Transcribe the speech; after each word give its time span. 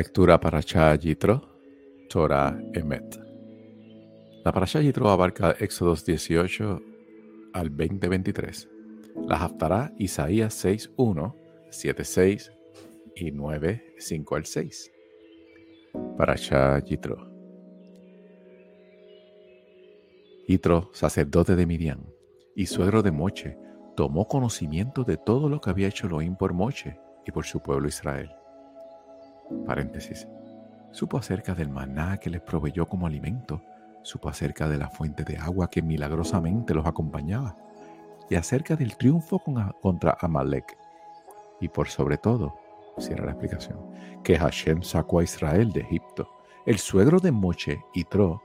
Lectura 0.00 0.40
para 0.40 0.60
Yitro, 0.96 1.42
Torah 2.08 2.58
Emet. 2.72 3.20
La 4.42 4.50
Parashá 4.50 4.80
Yitro 4.80 5.10
abarca 5.10 5.54
Éxodos 5.60 6.06
18 6.06 6.80
al 7.52 7.70
20-23. 7.70 8.66
La 9.28 9.36
Haftará 9.36 9.92
Isaías 9.98 10.64
6.1, 10.64 11.34
7.6 11.68 12.50
y 13.14 13.30
9.5 13.30 14.36
al 14.36 14.46
6. 14.46 14.90
Parashá 16.16 16.78
Yitro. 16.78 17.30
Yitro, 20.48 20.88
sacerdote 20.94 21.56
de 21.56 21.66
Midian 21.66 22.06
y 22.56 22.64
suegro 22.64 23.02
de 23.02 23.10
Moche, 23.10 23.58
tomó 23.96 24.26
conocimiento 24.26 25.04
de 25.04 25.18
todo 25.18 25.50
lo 25.50 25.60
que 25.60 25.68
había 25.68 25.88
hecho 25.88 26.06
Elohim 26.06 26.36
por 26.36 26.54
Moche 26.54 26.98
y 27.26 27.32
por 27.32 27.44
su 27.44 27.60
pueblo 27.60 27.86
Israel 27.86 28.30
Paréntesis. 29.70 30.26
Supo 30.90 31.16
acerca 31.16 31.54
del 31.54 31.68
maná 31.68 32.18
que 32.18 32.28
les 32.28 32.40
proveyó 32.40 32.88
como 32.88 33.06
alimento, 33.06 33.62
supo 34.02 34.28
acerca 34.28 34.68
de 34.68 34.76
la 34.76 34.90
fuente 34.90 35.22
de 35.22 35.36
agua 35.36 35.70
que 35.70 35.80
milagrosamente 35.80 36.74
los 36.74 36.84
acompañaba, 36.84 37.56
y 38.28 38.34
acerca 38.34 38.74
del 38.74 38.96
triunfo 38.96 39.40
contra 39.80 40.18
Amalek. 40.20 40.76
Y 41.60 41.68
por 41.68 41.86
sobre 41.86 42.18
todo, 42.18 42.56
cierra 42.98 43.26
la 43.26 43.30
explicación, 43.30 43.78
que 44.24 44.36
Hashem 44.36 44.82
sacó 44.82 45.20
a 45.20 45.22
Israel 45.22 45.70
de 45.70 45.82
Egipto. 45.82 46.28
El 46.66 46.78
suegro 46.78 47.20
de 47.20 47.30
Moche, 47.30 47.80
Itro, 47.94 48.42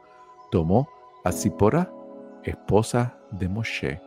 tomó 0.52 0.88
a 1.23 1.31
Zipora, 1.31 1.92
esposa 2.44 3.17
de 3.31 3.49
Moshe, 3.49 3.99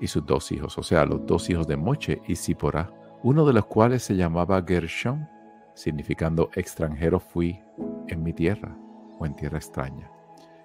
y 0.00 0.08
sus 0.08 0.26
dos 0.26 0.50
hijos, 0.50 0.76
o 0.78 0.82
sea, 0.82 1.06
los 1.06 1.24
dos 1.24 1.48
hijos 1.48 1.68
de 1.68 1.76
Moche 1.76 2.20
y 2.26 2.34
Zipora, 2.34 2.90
uno 3.22 3.46
de 3.46 3.52
los 3.52 3.66
cuales 3.66 4.02
se 4.02 4.14
llamaba 4.14 4.62
Gershom, 4.66 5.26
significando 5.74 6.50
extranjero 6.54 7.18
fui 7.18 7.60
en 8.08 8.22
mi 8.22 8.32
tierra 8.32 8.76
o 9.18 9.26
en 9.26 9.34
tierra 9.34 9.58
extraña. 9.58 10.10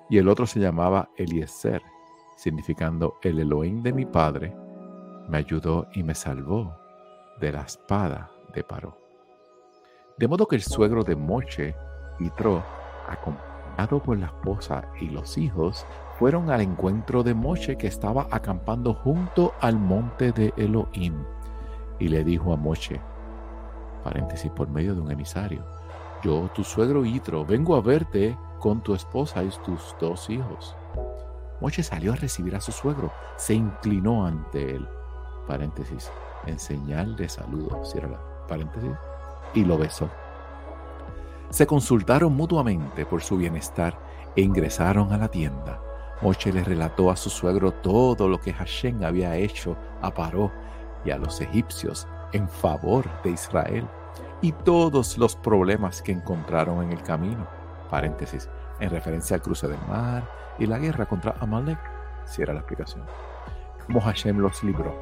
Y 0.10 0.18
el 0.18 0.28
otro 0.28 0.46
se 0.46 0.60
llamaba 0.60 1.10
Eliezer, 1.18 1.82
significando 2.36 3.16
el 3.24 3.40
Elohim 3.40 3.82
de 3.82 3.94
mi 3.94 4.06
padre, 4.06 4.56
me 5.30 5.38
ayudó 5.38 5.88
y 5.94 6.04
me 6.04 6.14
salvó 6.14 6.76
de 7.40 7.52
la 7.52 7.62
espada 7.62 8.30
de 8.54 8.64
Paró. 8.64 8.98
De 10.18 10.28
modo 10.28 10.48
que 10.48 10.58
el 10.58 10.62
suegro 10.62 11.04
de 11.04 11.16
Moche, 11.16 11.76
Tro, 12.38 12.64
acompañado 13.08 14.04
por 14.04 14.18
la 14.18 14.28
esposa 14.28 14.84
y 15.00 15.06
los 15.06 15.38
hijos, 15.38 15.86
fueron 16.20 16.52
al 16.52 16.62
encuentro 16.62 17.24
de 17.24 17.34
Moche 17.34 17.78
que 17.78 17.88
estaba 17.88 18.28
acampando 18.30 18.94
junto 18.94 19.54
al 19.62 19.80
monte 19.80 20.32
de 20.32 20.54
Elohim 20.58 21.16
y 22.02 22.08
le 22.08 22.24
dijo 22.24 22.52
a 22.52 22.58
Moche, 22.58 23.00
paréntesis 24.04 24.50
por 24.52 24.68
medio 24.68 24.96
de 24.96 25.02
un 25.02 25.12
emisario, 25.12 25.64
yo, 26.24 26.50
tu 26.54 26.64
suegro 26.64 27.06
Itro, 27.06 27.46
vengo 27.46 27.76
a 27.76 27.82
verte 27.82 28.36
con 28.60 28.82
tu 28.82 28.96
esposa 28.96 29.44
y 29.44 29.50
tus 29.64 29.96
dos 30.00 30.28
hijos. 30.32 30.76
Moche 31.60 31.84
salió 31.84 32.14
a 32.14 32.16
recibir 32.16 32.56
a 32.56 32.62
su 32.62 32.72
suegro, 32.72 33.12
se 33.38 33.54
inclinó 33.54 34.26
ante 34.26 34.76
él, 34.78 34.88
paréntesis, 35.48 36.12
en 36.48 36.58
señal 36.58 37.16
de 37.16 37.30
saludo, 37.30 37.86
cierra 37.86 38.20
paréntesis, 38.48 38.92
y 39.54 39.64
lo 39.64 39.78
besó. 39.78 40.10
Se 41.52 41.68
consultaron 41.68 42.34
mutuamente 42.34 43.06
por 43.06 43.22
su 43.22 43.38
bienestar 43.38 43.96
e 44.36 44.42
ingresaron 44.42 45.14
a 45.14 45.18
la 45.18 45.28
tienda. 45.28 45.80
Moche 46.24 46.52
le 46.52 46.64
relató 46.64 47.12
a 47.12 47.16
su 47.16 47.30
suegro 47.30 47.72
todo 47.72 48.28
lo 48.28 48.40
que 48.40 48.54
Hashem 48.54 49.04
había 49.04 49.36
hecho 49.36 49.78
a 50.02 50.12
Paró 50.12 50.52
y 51.06 51.12
a 51.12 51.18
los 51.18 51.42
egipcios 51.42 52.08
en 52.34 52.48
favor 52.48 53.06
de 53.24 53.32
Israel 53.32 53.88
y 54.42 54.52
todos 54.52 55.18
los 55.18 55.36
problemas 55.36 56.02
que 56.02 56.12
encontraron 56.12 56.84
en 56.84 56.92
el 56.92 57.04
camino. 57.04 57.48
Paréntesis, 57.90 58.50
en 58.80 58.90
referencia 58.90 59.36
al 59.36 59.42
cruce 59.42 59.68
del 59.68 59.80
mar 59.88 60.28
y 60.58 60.66
la 60.66 60.80
guerra 60.80 61.06
contra 61.06 61.36
Amalek. 61.40 61.80
Cierra 62.26 62.54
la 62.54 62.60
explicación. 62.60 63.06
Como 63.86 64.02
Hashem 64.02 64.38
los 64.38 64.64
libró. 64.64 64.96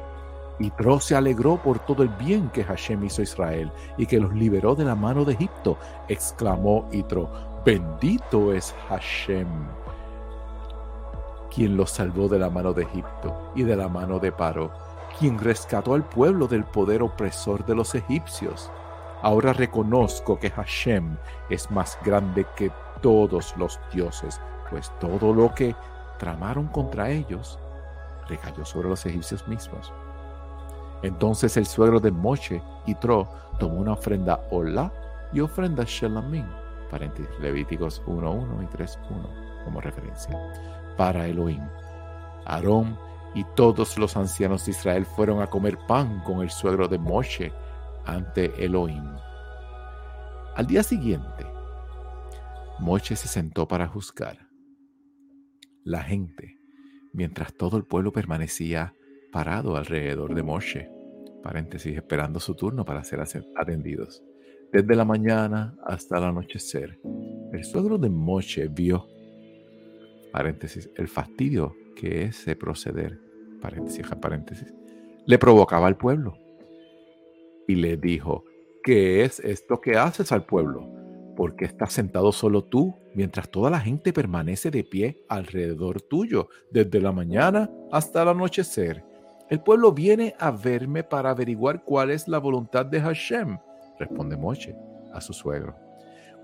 Y 0.58 0.70
Tro 0.70 1.00
se 1.00 1.16
alegró 1.16 1.56
por 1.56 1.78
todo 1.78 2.02
el 2.02 2.10
bien 2.10 2.50
que 2.50 2.64
Hashem 2.64 3.02
hizo 3.04 3.22
a 3.22 3.24
Israel 3.24 3.72
y 3.96 4.04
que 4.04 4.20
los 4.20 4.34
liberó 4.34 4.74
de 4.74 4.84
la 4.84 4.94
mano 4.94 5.24
de 5.24 5.32
Egipto. 5.32 5.78
Exclamó 6.06 6.86
Itro, 6.92 7.30
bendito 7.64 8.52
es 8.52 8.74
Hashem, 8.90 9.48
quien 11.50 11.78
los 11.78 11.90
salvó 11.90 12.28
de 12.28 12.38
la 12.38 12.50
mano 12.50 12.74
de 12.74 12.82
Egipto 12.82 13.52
y 13.54 13.62
de 13.62 13.74
la 13.74 13.88
mano 13.88 14.18
de 14.18 14.32
Paro 14.32 14.70
quien 15.20 15.38
rescató 15.38 15.92
al 15.92 16.02
pueblo 16.02 16.48
del 16.48 16.64
poder 16.64 17.02
opresor 17.02 17.66
de 17.66 17.74
los 17.74 17.94
egipcios. 17.94 18.72
Ahora 19.20 19.52
reconozco 19.52 20.38
que 20.38 20.48
Hashem 20.48 21.14
es 21.50 21.70
más 21.70 21.98
grande 22.02 22.46
que 22.56 22.72
todos 23.02 23.54
los 23.58 23.78
dioses, 23.92 24.40
pues 24.70 24.90
todo 24.98 25.34
lo 25.34 25.54
que 25.54 25.76
tramaron 26.18 26.68
contra 26.68 27.10
ellos 27.10 27.58
recayó 28.30 28.64
sobre 28.64 28.88
los 28.88 29.04
egipcios 29.04 29.46
mismos. 29.46 29.92
Entonces 31.02 31.54
el 31.58 31.66
suegro 31.66 32.00
de 32.00 32.10
Moshe, 32.10 32.62
Tro 32.98 33.28
tomó 33.58 33.74
una 33.74 33.92
ofrenda 33.92 34.40
Ola 34.50 34.90
y 35.34 35.40
ofrenda 35.40 35.84
Shelamim, 35.84 36.46
paréntesis, 36.90 37.38
Levíticos 37.40 38.02
1.1 38.06 38.62
y 38.62 38.66
3.1 38.74 39.64
como 39.66 39.82
referencia, 39.82 40.34
para 40.96 41.26
Elohim. 41.26 41.62
Aarón 42.46 42.98
y 43.34 43.44
todos 43.54 43.98
los 43.98 44.16
ancianos 44.16 44.66
de 44.66 44.72
Israel 44.72 45.06
fueron 45.06 45.40
a 45.40 45.48
comer 45.48 45.78
pan 45.86 46.22
con 46.24 46.40
el 46.40 46.50
suegro 46.50 46.88
de 46.88 46.98
Moshe 46.98 47.52
ante 48.04 48.52
Elohim. 48.64 49.04
Al 50.56 50.66
día 50.66 50.82
siguiente, 50.82 51.46
Moshe 52.80 53.14
se 53.14 53.28
sentó 53.28 53.68
para 53.68 53.86
juzgar. 53.86 54.48
La 55.84 56.02
gente, 56.02 56.58
mientras 57.12 57.54
todo 57.54 57.76
el 57.76 57.84
pueblo 57.84 58.12
permanecía 58.12 58.94
parado 59.30 59.76
alrededor 59.76 60.34
de 60.34 60.42
Moshe, 60.42 60.90
paréntesis, 61.42 61.96
esperando 61.96 62.40
su 62.40 62.54
turno 62.54 62.84
para 62.84 63.04
ser 63.04 63.20
atendidos. 63.56 64.22
Desde 64.72 64.94
la 64.94 65.04
mañana 65.04 65.76
hasta 65.84 66.18
el 66.18 66.24
anochecer, 66.24 67.00
el 67.52 67.64
suegro 67.64 67.98
de 67.98 68.08
Moshe 68.08 68.68
vio, 68.68 69.08
paréntesis, 70.32 70.90
el 70.96 71.08
fastidio 71.08 71.74
que 72.00 72.22
ese 72.24 72.56
proceder, 72.56 73.18
le 75.26 75.38
provocaba 75.38 75.86
al 75.86 75.96
pueblo. 75.96 76.38
Y 77.68 77.74
le 77.74 77.96
dijo, 77.96 78.44
¿qué 78.82 79.22
es 79.24 79.38
esto 79.40 79.80
que 79.80 79.96
haces 79.96 80.32
al 80.32 80.46
pueblo? 80.46 81.00
porque 81.40 81.64
estás 81.64 81.94
sentado 81.94 82.32
solo 82.32 82.64
tú 82.64 82.94
mientras 83.14 83.48
toda 83.48 83.70
la 83.70 83.80
gente 83.80 84.12
permanece 84.12 84.70
de 84.70 84.84
pie 84.84 85.24
alrededor 85.26 86.02
tuyo 86.02 86.50
desde 86.70 87.00
la 87.00 87.12
mañana 87.12 87.70
hasta 87.90 88.20
el 88.20 88.28
anochecer? 88.28 89.02
El 89.48 89.62
pueblo 89.62 89.92
viene 89.92 90.34
a 90.38 90.50
verme 90.50 91.02
para 91.02 91.30
averiguar 91.30 91.82
cuál 91.82 92.10
es 92.10 92.28
la 92.28 92.36
voluntad 92.36 92.84
de 92.84 93.00
Hashem, 93.00 93.56
responde 93.98 94.36
Moche 94.36 94.76
a 95.14 95.22
su 95.22 95.32
suegro. 95.32 95.74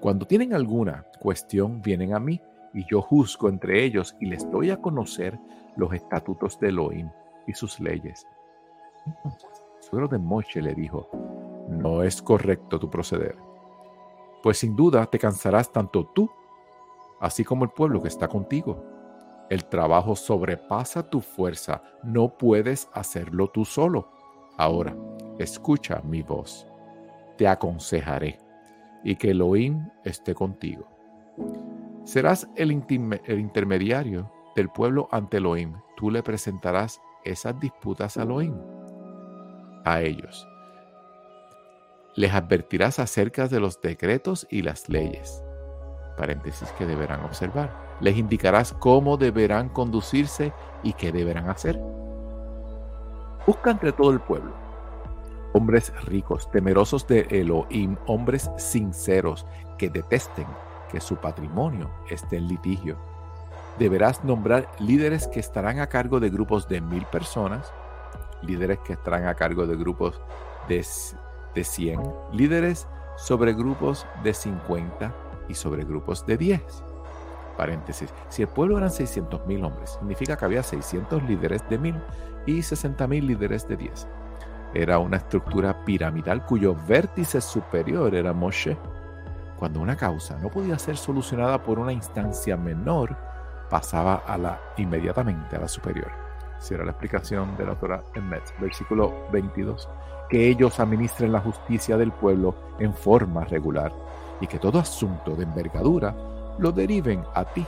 Cuando 0.01 0.27
tienen 0.27 0.55
alguna 0.55 1.05
cuestión, 1.21 1.83
vienen 1.83 2.15
a 2.15 2.19
mí 2.19 2.41
y 2.77 2.85
yo 2.85 3.01
juzgo 3.01 3.49
entre 3.49 3.83
ellos 3.83 4.15
y 4.21 4.27
les 4.27 4.49
doy 4.51 4.71
a 4.71 4.77
conocer 4.77 5.41
los 5.77 5.95
estatutos 5.95 6.61
de 6.61 6.69
Elohim 6.69 7.09
y 7.47 7.55
sus 7.55 7.81
leyes. 7.81 8.27
El 9.25 9.83
suegro 9.83 10.09
de 10.09 10.19
Moche 10.19 10.61
le 10.61 10.75
dijo, 10.75 11.09
no 11.71 12.03
es 12.03 12.21
correcto 12.21 12.79
tu 12.79 12.91
proceder, 12.91 13.35
pues 14.43 14.59
sin 14.59 14.77
duda 14.77 15.07
te 15.07 15.19
cansarás 15.19 15.73
tanto 15.73 16.05
tú, 16.15 16.31
así 17.19 17.45
como 17.45 17.65
el 17.65 17.71
pueblo 17.71 18.03
que 18.03 18.09
está 18.09 18.29
contigo. 18.29 18.85
El 19.49 19.65
trabajo 19.65 20.15
sobrepasa 20.15 21.09
tu 21.09 21.23
fuerza, 21.23 21.83
no 22.03 22.37
puedes 22.37 22.91
hacerlo 22.93 23.49
tú 23.49 23.65
solo. 23.65 24.11
Ahora, 24.59 24.95
escucha 25.39 26.03
mi 26.05 26.21
voz, 26.21 26.67
te 27.39 27.49
aconsejaré, 27.49 28.39
y 29.03 29.17
que 29.17 29.31
Elohim 29.31 29.89
esté 30.05 30.35
contigo. 30.35 30.87
Serás 32.07 32.49
el, 32.55 32.71
intermediario 32.71 34.31
del 34.55 34.69
pueblo 34.69 35.09
ante 35.11 35.39
Elohim. 35.39 35.73
Tú 35.97 36.09
le 36.09 36.23
presentarás 36.23 37.01
esas 37.25 37.59
disputas 37.59 38.17
a 38.17 38.23
Elohim, 38.23 38.55
a 39.85 40.01
ellos. 40.03 40.47
Les 42.15 42.33
advertirás 42.33 43.01
acerca 43.01 43.49
de 43.49 43.59
los 43.59 43.81
decretos 43.81 44.47
y 44.49 44.63
las 44.63 44.89
leyes, 44.89 45.43
paréntesis 46.17 46.71
que 46.79 46.87
deberán 46.87 47.25
observar. 47.25 47.75
Les 48.01 48.17
indicarás 48.17 48.73
cómo 48.75 49.17
deberán 49.17 49.69
conducirse 49.69 50.53
y 50.85 50.93
qué 50.93 51.11
deberán 51.11 51.51
hacer. 51.51 51.77
Busca 53.45 53.73
entre 53.73 53.91
todo 53.91 54.13
el 54.13 54.21
pueblo 54.21 54.55
hombres 55.55 55.91
ricos, 56.05 56.51
temerosos 56.51 57.07
de 57.07 57.27
Elohim, 57.31 57.97
hombres 58.07 58.51
sinceros 58.59 59.47
que 59.79 59.89
detesten 59.89 60.47
que 60.91 61.01
su 61.01 61.17
patrimonio 61.17 61.91
esté 62.09 62.37
en 62.37 62.49
litigio. 62.49 62.97
Deberás 63.79 64.25
nombrar 64.25 64.71
líderes 64.79 65.29
que 65.29 65.41
estarán 65.41 65.81
a 65.81 65.89
cargo 65.89 66.21
de 66.21 66.31
grupos 66.31 66.69
de 66.69 66.81
mil 66.81 67.05
personas, 67.07 67.73
líderes 68.43 68.79
que 68.81 68.95
estarán 68.95 69.27
a 69.27 69.35
cargo 69.35 69.67
de 69.67 69.77
grupos 69.77 70.21
de 70.69 70.83
de 71.57 71.65
100, 71.65 72.01
líderes 72.33 72.87
sobre 73.17 73.55
grupos 73.55 74.07
de 74.23 74.35
50 74.35 75.13
y 75.49 75.55
sobre 75.55 75.85
grupos 75.85 76.25
de 76.27 76.37
10. 76.37 76.63
Paréntesis, 77.57 78.13
si 78.29 78.43
el 78.43 78.49
pueblo 78.49 78.77
eran 78.77 78.91
600 78.91 79.47
mil 79.47 79.65
hombres, 79.65 79.93
significa 79.99 80.37
que 80.37 80.45
había 80.45 80.63
600 80.63 81.23
líderes 81.23 81.67
de 81.69 81.79
1000 81.79 81.95
y 82.45 82.63
60 82.63 83.07
mil 83.09 83.27
líderes 83.27 83.67
de 83.67 83.77
10. 83.79 84.07
Era 84.75 84.99
una 84.99 85.17
estructura 85.17 85.85
piramidal 85.87 86.45
cuyo 86.45 86.77
vértice 86.87 87.41
superior 87.41 88.15
era 88.15 88.35
Moshe. 88.35 88.77
Cuando 89.59 89.81
una 89.81 89.97
causa 89.97 90.39
no 90.39 90.49
podía 90.49 90.79
ser 90.79 90.97
solucionada 90.97 91.63
por 91.63 91.79
una 91.79 91.93
instancia 91.93 92.57
menor, 92.57 93.17
pasaba 93.71 94.23
a 94.27 94.37
la, 94.37 94.61
inmediatamente 94.77 95.57
a 95.57 95.61
la 95.61 95.69
superior. 95.69 96.11
Si 96.59 96.75
era 96.75 96.85
la 96.85 96.91
explicación 96.93 97.57
de 97.57 97.67
la 97.67 97.75
Torah 97.75 98.03
en 98.15 98.29
Metz, 98.29 98.53
versículo 98.61 99.29
22. 99.33 99.89
Que 100.29 100.49
ellos 100.49 100.81
administren 100.81 101.33
la 101.33 101.41
justicia 101.41 101.97
del 101.97 102.13
pueblo 102.13 102.55
en 102.79 102.93
forma 102.93 103.45
regular 103.45 103.93
y 104.41 104.47
que 104.47 104.59
todo 104.59 104.79
asunto 104.79 105.35
de 105.37 105.45
envergadura 105.45 106.15
lo 106.59 106.73
deriven 106.73 107.25
a 107.35 107.45
ti. 107.45 107.67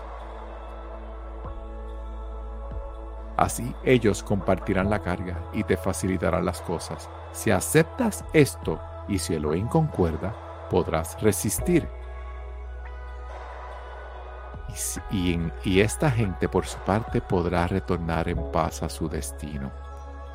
Así 3.36 3.72
ellos 3.84 4.24
compartirán 4.24 4.90
la 4.90 4.98
carga 4.98 5.38
y 5.52 5.62
te 5.62 5.76
facilitarán 5.76 6.44
las 6.44 6.60
cosas. 6.60 7.08
Si 7.32 7.52
aceptas 7.52 8.24
esto 8.32 8.80
y 9.06 9.20
si 9.20 9.34
Elohim 9.34 9.68
concuerda, 9.68 10.34
podrás 10.68 11.20
resistir. 11.20 11.88
Y, 15.10 15.80
esta 15.80 16.10
gente 16.10 16.48
por 16.48 16.66
su 16.66 16.78
parte 16.78 17.20
podrá 17.20 17.66
retornar 17.66 18.28
en 18.28 18.52
paz 18.52 18.82
a 18.82 18.88
su 18.88 19.08
destino. 19.08 19.72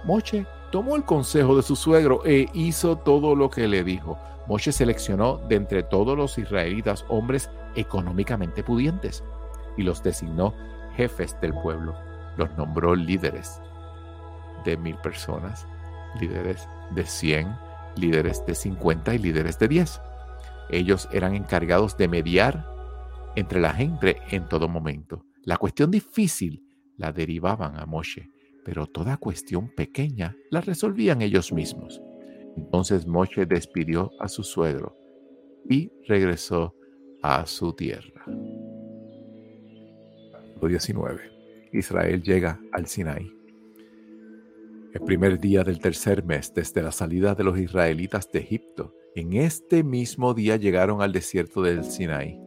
Moche 0.03 0.45
tomó 0.71 0.95
el 0.95 1.03
consejo 1.03 1.55
de 1.55 1.63
su 1.63 1.75
suegro 1.75 2.25
e 2.25 2.49
hizo 2.53 2.97
todo 2.97 3.35
lo 3.35 3.49
que 3.49 3.67
le 3.67 3.83
dijo. 3.83 4.17
Moshe 4.47 4.71
seleccionó 4.71 5.37
de 5.37 5.55
entre 5.55 5.83
todos 5.83 6.17
los 6.17 6.37
israelitas 6.37 7.05
hombres 7.07 7.49
económicamente 7.75 8.63
pudientes 8.63 9.23
y 9.77 9.83
los 9.83 10.03
designó 10.03 10.53
jefes 10.95 11.39
del 11.39 11.53
pueblo. 11.53 11.95
Los 12.35 12.51
nombró 12.57 12.95
líderes 12.95 13.61
de 14.65 14.75
mil 14.77 14.97
personas, 14.97 15.67
líderes 16.19 16.67
de 16.91 17.05
cien, 17.05 17.55
líderes 17.95 18.45
de 18.45 18.55
cincuenta 18.55 19.13
y 19.13 19.19
líderes 19.19 19.59
de 19.59 19.67
diez. 19.67 20.01
Ellos 20.69 21.07
eran 21.11 21.35
encargados 21.35 21.97
de 21.97 22.07
mediar 22.07 22.67
entre 23.35 23.59
la 23.59 23.73
gente 23.73 24.17
en 24.29 24.47
todo 24.47 24.67
momento. 24.67 25.25
La 25.43 25.57
cuestión 25.57 25.91
difícil 25.91 26.63
la 26.97 27.11
derivaban 27.11 27.79
a 27.79 27.85
Moshe, 27.85 28.29
pero 28.63 28.87
toda 28.87 29.17
cuestión 29.17 29.69
pequeña 29.75 30.35
la 30.49 30.61
resolvían 30.61 31.21
ellos 31.21 31.51
mismos. 31.51 32.01
Entonces 32.55 33.07
Moshe 33.07 33.45
despidió 33.45 34.11
a 34.19 34.27
su 34.27 34.43
suegro 34.43 34.95
y 35.69 35.91
regresó 36.07 36.75
a 37.21 37.45
su 37.45 37.73
tierra. 37.73 38.25
19. 40.67 41.31
Israel 41.73 42.21
llega 42.21 42.59
al 42.71 42.87
Sinaí. 42.87 43.31
El 44.93 45.01
primer 45.01 45.39
día 45.39 45.63
del 45.63 45.79
tercer 45.79 46.23
mes 46.23 46.53
desde 46.53 46.83
la 46.83 46.91
salida 46.91 47.33
de 47.35 47.43
los 47.43 47.57
israelitas 47.57 48.31
de 48.31 48.39
Egipto, 48.39 48.93
en 49.15 49.33
este 49.33 49.83
mismo 49.83 50.33
día 50.33 50.55
llegaron 50.55 51.01
al 51.01 51.11
desierto 51.11 51.61
del 51.61 51.83
Sinaí. 51.83 52.39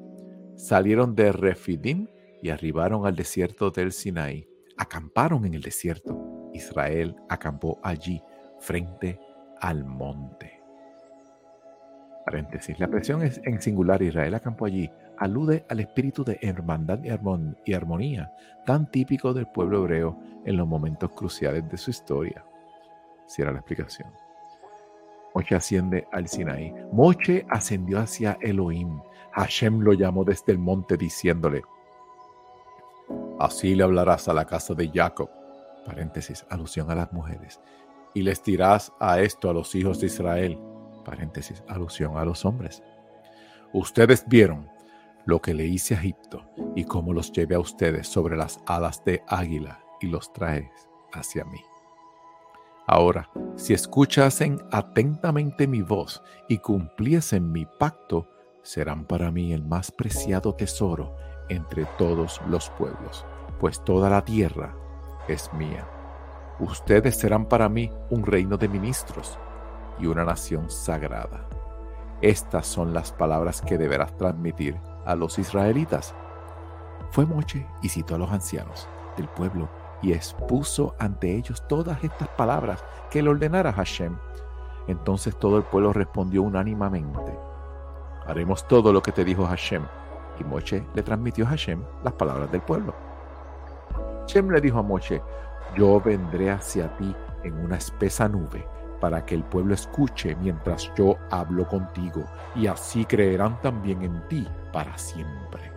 Salieron 0.56 1.14
de 1.14 1.30
Refidim 1.30 2.08
y 2.42 2.50
arribaron 2.50 3.06
al 3.06 3.14
desierto 3.14 3.70
del 3.70 3.92
Sinaí. 3.92 4.48
Acamparon 4.76 5.44
en 5.46 5.54
el 5.54 5.62
desierto. 5.62 6.50
Israel 6.52 7.14
acampó 7.28 7.78
allí, 7.82 8.20
frente 8.58 9.20
al 9.60 9.84
monte. 9.84 10.60
Paréntesis. 12.24 12.78
La 12.80 12.88
presión 12.88 13.22
es 13.22 13.40
en 13.44 13.62
singular 13.62 14.02
Israel 14.02 14.34
acampó 14.34 14.66
allí. 14.66 14.90
Alude 15.18 15.64
al 15.68 15.80
espíritu 15.80 16.24
de 16.24 16.38
hermandad 16.42 16.98
y 17.64 17.72
armonía 17.74 18.32
tan 18.66 18.90
típico 18.90 19.32
del 19.32 19.46
pueblo 19.46 19.78
hebreo 19.78 20.18
en 20.44 20.56
los 20.56 20.66
momentos 20.66 21.12
cruciales 21.12 21.68
de 21.70 21.76
su 21.76 21.90
historia. 21.90 22.44
Si 23.28 23.42
era 23.42 23.52
la 23.52 23.58
explicación. 23.58 24.25
Moche 25.36 25.54
asciende 25.54 26.08
al 26.12 26.28
Sinaí. 26.28 26.72
Moche 26.92 27.44
ascendió 27.50 28.00
hacia 28.00 28.38
Elohim. 28.40 29.02
Hashem 29.32 29.80
lo 29.80 29.92
llamó 29.92 30.24
desde 30.24 30.52
el 30.52 30.58
monte 30.58 30.96
diciéndole, 30.96 31.62
Así 33.38 33.74
le 33.74 33.84
hablarás 33.84 34.28
a 34.28 34.32
la 34.32 34.46
casa 34.46 34.72
de 34.72 34.88
Jacob. 34.88 35.28
Paréntesis, 35.84 36.46
alusión 36.48 36.90
a 36.90 36.94
las 36.94 37.12
mujeres 37.12 37.60
y 38.14 38.22
les 38.22 38.42
dirás 38.42 38.90
a 38.98 39.20
esto 39.20 39.50
a 39.50 39.52
los 39.52 39.74
hijos 39.74 40.00
de 40.00 40.06
Israel. 40.06 40.58
Paréntesis, 41.04 41.62
alusión 41.68 42.16
a 42.16 42.24
los 42.24 42.46
hombres. 42.46 42.82
Ustedes 43.74 44.24
vieron 44.26 44.66
lo 45.26 45.42
que 45.42 45.52
le 45.52 45.66
hice 45.66 45.96
a 45.96 45.98
Egipto 45.98 46.50
y 46.74 46.84
cómo 46.84 47.12
los 47.12 47.30
llevé 47.30 47.56
a 47.56 47.60
ustedes 47.60 48.08
sobre 48.08 48.38
las 48.38 48.58
alas 48.64 49.04
de 49.04 49.22
águila 49.28 49.84
y 50.00 50.06
los 50.06 50.32
traes 50.32 50.88
hacia 51.12 51.44
mí. 51.44 51.60
Ahora, 52.86 53.28
si 53.56 53.74
escuchasen 53.74 54.62
atentamente 54.70 55.66
mi 55.66 55.82
voz 55.82 56.22
y 56.48 56.58
cumpliesen 56.58 57.50
mi 57.50 57.66
pacto, 57.66 58.28
serán 58.62 59.04
para 59.04 59.30
mí 59.30 59.52
el 59.52 59.64
más 59.64 59.90
preciado 59.90 60.54
tesoro 60.54 61.16
entre 61.48 61.84
todos 61.98 62.40
los 62.48 62.70
pueblos, 62.70 63.24
pues 63.58 63.82
toda 63.82 64.08
la 64.08 64.24
tierra 64.24 64.74
es 65.26 65.52
mía. 65.52 65.88
Ustedes 66.60 67.16
serán 67.16 67.46
para 67.46 67.68
mí 67.68 67.90
un 68.10 68.24
reino 68.24 68.56
de 68.56 68.68
ministros 68.68 69.38
y 69.98 70.06
una 70.06 70.24
nación 70.24 70.70
sagrada. 70.70 71.48
Estas 72.22 72.66
son 72.66 72.94
las 72.94 73.12
palabras 73.12 73.60
que 73.62 73.78
deberás 73.78 74.16
transmitir 74.16 74.76
a 75.04 75.14
los 75.16 75.38
israelitas. 75.38 76.14
Fue 77.10 77.26
Moche 77.26 77.66
y 77.82 77.88
citó 77.88 78.14
a 78.14 78.18
los 78.18 78.30
ancianos 78.30 78.88
del 79.16 79.28
pueblo 79.28 79.68
y 80.06 80.12
expuso 80.12 80.94
ante 81.00 81.34
ellos 81.34 81.66
todas 81.66 82.02
estas 82.04 82.28
palabras 82.28 82.84
que 83.10 83.20
le 83.20 83.28
ordenara 83.28 83.72
Hashem. 83.72 84.16
Entonces 84.86 85.36
todo 85.36 85.56
el 85.56 85.64
pueblo 85.64 85.92
respondió 85.92 86.42
unánimemente, 86.42 87.36
haremos 88.24 88.68
todo 88.68 88.92
lo 88.92 89.02
que 89.02 89.10
te 89.10 89.24
dijo 89.24 89.44
Hashem. 89.44 89.82
Y 90.38 90.44
Moche 90.44 90.86
le 90.94 91.02
transmitió 91.02 91.44
a 91.44 91.48
Hashem 91.48 91.82
las 92.04 92.12
palabras 92.12 92.52
del 92.52 92.60
pueblo. 92.60 92.94
Hashem 94.20 94.48
le 94.50 94.60
dijo 94.60 94.78
a 94.78 94.82
Moche, 94.82 95.20
yo 95.76 96.00
vendré 96.00 96.52
hacia 96.52 96.96
ti 96.96 97.12
en 97.42 97.54
una 97.64 97.76
espesa 97.76 98.28
nube 98.28 98.64
para 99.00 99.26
que 99.26 99.34
el 99.34 99.42
pueblo 99.42 99.74
escuche 99.74 100.36
mientras 100.36 100.92
yo 100.94 101.16
hablo 101.30 101.66
contigo, 101.66 102.24
y 102.54 102.68
así 102.68 103.04
creerán 103.04 103.60
también 103.60 104.02
en 104.02 104.26
ti 104.28 104.46
para 104.72 104.96
siempre. 104.96 105.72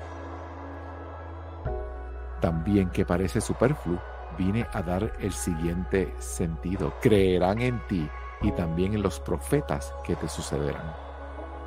También 2.39 2.89
que 2.91 3.05
parece 3.05 3.41
superfluo, 3.41 3.99
vine 4.39 4.65
a 4.73 4.81
dar 4.81 5.11
el 5.19 5.33
siguiente 5.33 6.11
sentido. 6.17 6.93
Creerán 7.01 7.59
en 7.59 7.79
ti 7.87 8.09
y 8.41 8.51
también 8.53 8.93
en 8.93 9.03
los 9.03 9.19
profetas 9.19 9.93
que 10.05 10.15
te 10.15 10.29
sucederán. 10.29 10.95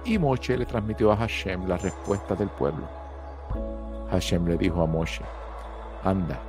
Y 0.04 0.18
Moshe 0.18 0.56
le 0.56 0.66
transmitió 0.66 1.12
a 1.12 1.16
Hashem 1.16 1.68
la 1.68 1.76
respuesta 1.76 2.34
del 2.34 2.48
pueblo. 2.48 2.88
Hashem 4.10 4.46
le 4.46 4.56
dijo 4.56 4.82
a 4.82 4.86
Moshe, 4.86 5.22
anda, 6.02 6.40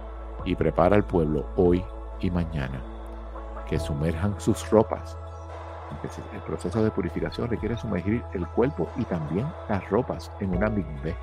y 0.45 0.55
prepara 0.55 0.95
al 0.95 1.03
pueblo 1.03 1.45
hoy 1.57 1.83
y 2.19 2.31
mañana 2.31 2.81
que 3.67 3.77
sumerjan 3.77 4.39
sus 4.39 4.69
ropas. 4.69 5.17
El 6.33 6.41
proceso 6.41 6.83
de 6.83 6.89
purificación 6.89 7.49
requiere 7.49 7.77
sumergir 7.77 8.23
el 8.33 8.47
cuerpo 8.47 8.89
y 8.97 9.03
también 9.03 9.45
las 9.69 9.87
ropas 9.89 10.31
en 10.39 10.55
una 10.55 10.69
migbe. 10.69 11.15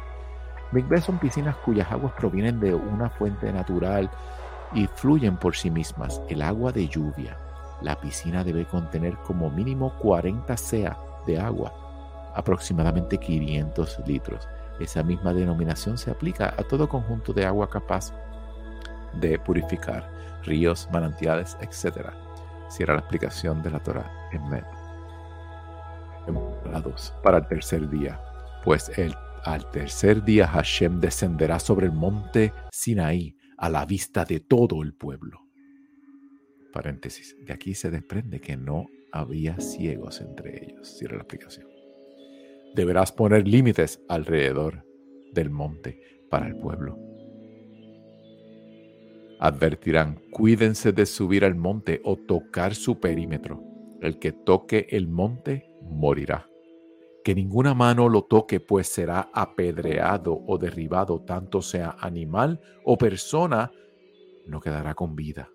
Migbe 0.73 1.01
son 1.01 1.19
piscinas 1.19 1.57
cuyas 1.57 1.91
aguas 1.91 2.13
provienen 2.13 2.61
de 2.61 2.75
una 2.75 3.11
fuente 3.11 3.53
natural 3.53 4.09
y 4.75 4.87
fluyen 4.87 5.37
por 5.37 5.57
sí 5.57 5.71
mismas. 5.71 6.21
El 6.29 6.43
agua 6.43 6.73
de 6.73 6.89
lluvia. 6.89 7.37
La 7.83 7.99
piscina 7.99 8.45
debe 8.45 8.67
contener 8.67 9.17
como 9.19 9.51
mínimo 9.51 9.97
40 9.99 10.57
sea 10.57 10.99
de 11.27 11.39
agua, 11.39 11.73
aproximadamente 12.35 13.19
500 13.19 14.01
litros. 14.07 14.49
Esa 14.79 15.03
misma 15.03 15.33
denominación 15.33 15.99
se 15.99 16.11
aplica 16.11 16.55
a 16.57 16.63
todo 16.63 16.89
conjunto 16.89 17.33
de 17.33 17.47
agua 17.47 17.69
capaz 17.69 18.13
de 19.15 19.39
purificar 19.39 20.11
ríos, 20.45 20.89
manantiales, 20.93 21.57
etc. 21.61 22.11
Si 22.69 22.83
era 22.83 22.95
la 22.95 23.01
explicación 23.01 23.63
de 23.63 23.71
la 23.71 23.81
Torah 23.81 24.11
en 24.33 24.49
Med. 24.49 24.65
Para 27.23 27.39
el 27.39 27.47
tercer 27.47 27.89
día, 27.89 28.21
pues 28.65 28.91
el, 28.99 29.15
al 29.45 29.69
tercer 29.71 30.23
día 30.23 30.47
Hashem 30.47 31.01
descenderá 31.01 31.59
sobre 31.59 31.87
el 31.87 31.93
monte 31.93 32.53
Sinaí 32.71 33.40
a 33.61 33.69
la 33.69 33.87
vista 33.87 34.25
de 34.25 34.41
todo 34.41 34.83
el 34.83 34.93
pueblo. 34.95 35.47
Paréntesis, 36.73 37.37
de 37.45 37.53
aquí 37.53 37.75
se 37.75 37.91
desprende 37.91 38.41
que 38.41 38.57
no 38.57 38.87
había 39.13 39.61
ciegos 39.61 40.21
entre 40.21 40.65
ellos, 40.65 40.89
si 40.89 41.05
era 41.05 41.15
la 41.15 41.23
explicación. 41.23 41.69
Deberás 42.75 43.13
poner 43.13 43.47
límites 43.47 44.01
alrededor 44.09 44.85
del 45.33 45.51
monte 45.51 46.01
para 46.29 46.49
el 46.49 46.57
pueblo 46.57 47.11
advertirán, 49.41 50.21
cuídense 50.31 50.93
de 50.93 51.07
subir 51.07 51.45
al 51.47 51.55
monte 51.55 52.01
o 52.05 52.17
tocar 52.17 52.75
su 52.75 53.01
perímetro. 53.01 53.65
El 54.01 54.19
que 54.19 54.33
toque 54.33 54.87
el 54.91 55.09
monte 55.09 55.67
morirá. 55.83 56.50
Que 57.25 57.35
ninguna 57.35 57.75
mano 57.75 58.09
lo 58.09 58.23
toque, 58.23 58.61
pues 58.61 58.89
será 58.89 59.31
apedreado 59.33 60.43
o 60.47 60.57
derribado, 60.59 61.21
tanto 61.23 61.61
sea 61.61 61.97
animal 62.01 62.61
o 62.85 62.97
persona, 62.97 63.71
no 64.47 64.61
quedará 64.61 64.95
con 64.95 65.15
vida. 65.15 65.51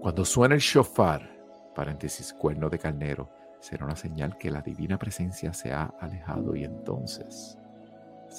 Cuando 0.00 0.24
suena 0.24 0.54
el 0.54 0.60
shofar, 0.60 1.36
paréntesis, 1.74 2.32
cuerno 2.32 2.70
de 2.70 2.78
carnero, 2.78 3.28
será 3.60 3.84
una 3.84 3.96
señal 3.96 4.38
que 4.38 4.50
la 4.50 4.62
divina 4.62 4.98
presencia 4.98 5.52
se 5.52 5.72
ha 5.72 5.84
alejado 6.00 6.56
y 6.56 6.64
entonces, 6.64 7.58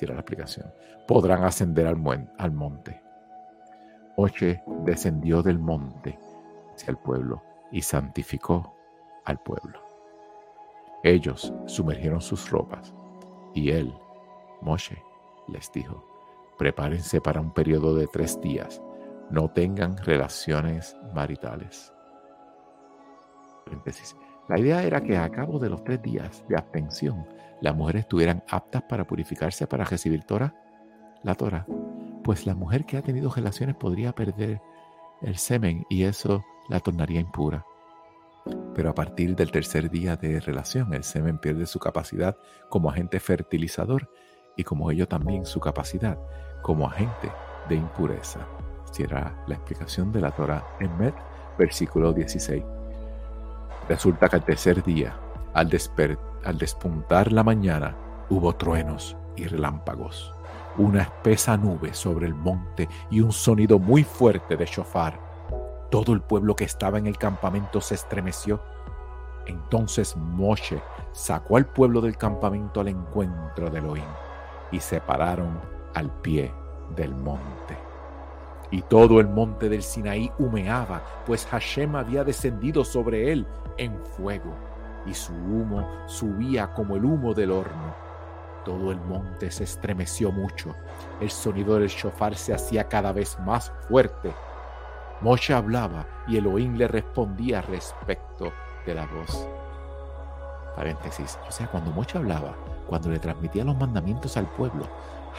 era 0.01 0.13
la 0.13 0.21
explicación, 0.21 0.71
podrán 1.07 1.43
ascender 1.43 1.87
al, 1.87 1.97
al 2.37 2.51
monte. 2.51 3.01
Oche 4.15 4.63
descendió 4.83 5.41
del 5.41 5.59
monte 5.59 6.17
hacia 6.73 6.91
el 6.91 6.97
pueblo 6.97 7.43
y 7.71 7.81
santificó 7.81 8.75
al 9.25 9.39
pueblo. 9.39 9.86
Ellos 11.07 11.53
sumergieron 11.67 12.19
sus 12.19 12.49
ropas 12.51 12.93
y 13.53 13.69
él, 13.69 13.93
Moshe, 14.61 15.01
les 15.47 15.71
dijo, 15.71 16.05
prepárense 16.57 17.21
para 17.21 17.39
un 17.39 17.53
periodo 17.53 17.95
de 17.95 18.07
tres 18.07 18.41
días, 18.41 18.81
no 19.31 19.49
tengan 19.49 19.95
relaciones 19.95 20.97
maritales. 21.15 21.93
La 24.49 24.59
idea 24.59 24.83
era 24.83 24.99
que 24.99 25.15
a 25.15 25.29
cabo 25.29 25.59
de 25.59 25.69
los 25.69 25.81
tres 25.85 26.01
días 26.01 26.43
de 26.49 26.57
abstención, 26.57 27.25
las 27.61 27.73
mujeres 27.73 28.01
estuvieran 28.01 28.43
aptas 28.49 28.83
para 28.83 29.07
purificarse 29.07 29.65
para 29.65 29.85
recibir 29.85 30.25
Torah, 30.25 30.53
la 31.23 31.35
Torah, 31.35 31.65
pues 32.21 32.45
la 32.45 32.53
mujer 32.53 32.85
que 32.85 32.97
ha 32.97 33.01
tenido 33.01 33.31
relaciones 33.31 33.77
podría 33.77 34.11
perder 34.11 34.59
el 35.21 35.37
semen 35.37 35.85
y 35.89 36.03
eso 36.03 36.43
la 36.67 36.81
tornaría 36.81 37.21
impura. 37.21 37.65
Pero 38.77 38.91
a 38.91 38.93
partir 38.93 39.35
del 39.35 39.49
tercer 39.49 39.89
día 39.89 40.17
de 40.17 40.39
relación, 40.39 40.93
el 40.93 41.03
semen 41.03 41.39
pierde 41.39 41.65
su 41.65 41.79
capacidad 41.79 42.37
como 42.69 42.91
agente 42.91 43.19
fertilizador 43.19 44.07
y 44.55 44.63
como 44.63 44.91
ello 44.91 45.07
también 45.07 45.47
su 45.47 45.59
capacidad 45.59 46.15
como 46.61 46.87
agente 46.87 47.31
de 47.69 47.75
impureza. 47.75 48.47
Cierra 48.91 49.43
la 49.47 49.55
explicación 49.55 50.11
de 50.11 50.21
la 50.21 50.29
Torah 50.29 50.63
en 50.79 50.95
Met, 50.95 51.15
versículo 51.57 52.13
16. 52.13 52.63
Resulta 53.89 54.29
que 54.29 54.35
al 54.35 54.45
tercer 54.45 54.83
día, 54.83 55.19
al, 55.55 55.71
al 56.43 56.57
despuntar 56.59 57.31
la 57.31 57.43
mañana, 57.43 57.97
hubo 58.29 58.53
truenos 58.57 59.17
y 59.35 59.45
relámpagos, 59.45 60.31
una 60.77 61.01
espesa 61.01 61.57
nube 61.57 61.95
sobre 61.95 62.27
el 62.27 62.35
monte 62.35 62.87
y 63.09 63.21
un 63.21 63.31
sonido 63.31 63.79
muy 63.79 64.03
fuerte 64.03 64.55
de 64.55 64.67
shofar. 64.67 65.26
Todo 65.89 66.13
el 66.13 66.21
pueblo 66.21 66.55
que 66.55 66.65
estaba 66.65 66.97
en 66.97 67.07
el 67.07 67.17
campamento 67.17 67.79
se 67.79 67.95
estremeció. 67.95 68.61
Entonces 69.45 70.17
Moshe 70.17 70.81
sacó 71.13 71.55
al 71.55 71.65
pueblo 71.65 72.01
del 72.01 72.17
campamento 72.17 72.81
al 72.81 72.89
encuentro 72.89 73.69
de 73.69 73.79
Elohim 73.79 74.03
y 74.71 74.81
se 74.81 74.99
pararon 74.99 75.61
al 75.93 76.11
pie 76.21 76.53
del 76.95 77.15
monte. 77.15 77.77
Y 78.69 78.81
todo 78.81 79.21
el 79.21 79.29
monte 79.29 79.69
del 79.69 79.81
Sinaí 79.81 80.29
humeaba, 80.39 81.01
pues 81.25 81.45
Hashem 81.45 81.95
había 81.95 82.25
descendido 82.25 82.83
sobre 82.83 83.31
él 83.31 83.47
en 83.77 83.97
fuego, 84.05 84.53
y 85.05 85.13
su 85.13 85.33
humo 85.33 85.87
subía 86.05 86.73
como 86.73 86.97
el 86.97 87.05
humo 87.05 87.33
del 87.33 87.51
horno. 87.51 87.95
Todo 88.65 88.91
el 88.91 88.99
monte 88.99 89.49
se 89.51 89.63
estremeció 89.63 90.33
mucho, 90.33 90.75
el 91.21 91.29
sonido 91.29 91.79
del 91.79 91.87
shofar 91.87 92.35
se 92.35 92.53
hacía 92.53 92.89
cada 92.89 93.13
vez 93.13 93.39
más 93.39 93.71
fuerte. 93.87 94.33
Moshe 95.21 95.53
hablaba 95.53 96.05
y 96.27 96.37
Elohim 96.37 96.75
le 96.75 96.87
respondía 96.87 97.61
respecto 97.61 98.51
de 98.85 98.95
la 98.95 99.05
voz. 99.05 99.47
Paréntesis, 100.75 101.39
o 101.47 101.51
sea, 101.51 101.67
cuando 101.67 101.91
Moshe 101.91 102.17
hablaba, 102.17 102.55
cuando 102.87 103.09
le 103.09 103.19
transmitía 103.19 103.63
los 103.63 103.75
mandamientos 103.75 104.37
al 104.37 104.45
pueblo, 104.45 104.87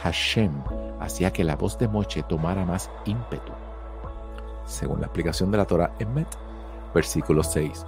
Hashem 0.03 0.53
hacía 1.01 1.33
que 1.33 1.45
la 1.45 1.57
voz 1.57 1.79
de 1.79 1.89
Moche 1.89 2.23
tomara 2.23 2.65
más 2.65 2.91
ímpetu. 3.05 3.53
Según 4.65 5.01
la 5.01 5.07
explicación 5.07 5.51
de 5.51 5.59
la 5.59 5.65
Torah 5.65 5.93
en 5.99 6.13
Met, 6.15 6.29
versículo 6.95 7.43
6. 7.43 7.87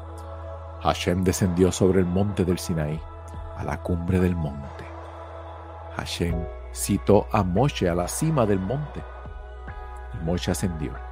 Hashem 0.83 1.25
descendió 1.25 1.71
sobre 1.71 2.01
el 2.01 2.07
monte 2.07 2.45
del 2.45 2.59
Sinaí, 2.59 3.01
a 3.57 3.65
la 3.65 3.83
cumbre 3.83 4.19
del 4.19 4.35
monte. 4.35 4.85
Hashem 5.97 6.35
citó 6.73 7.27
a 7.33 7.43
Moshe 7.43 7.89
a 7.89 7.95
la 7.95 8.09
cima 8.09 8.47
del 8.47 8.59
monte. 8.59 9.03
Y 10.15 10.25
Moshe 10.25 10.51
ascendió. 10.51 11.10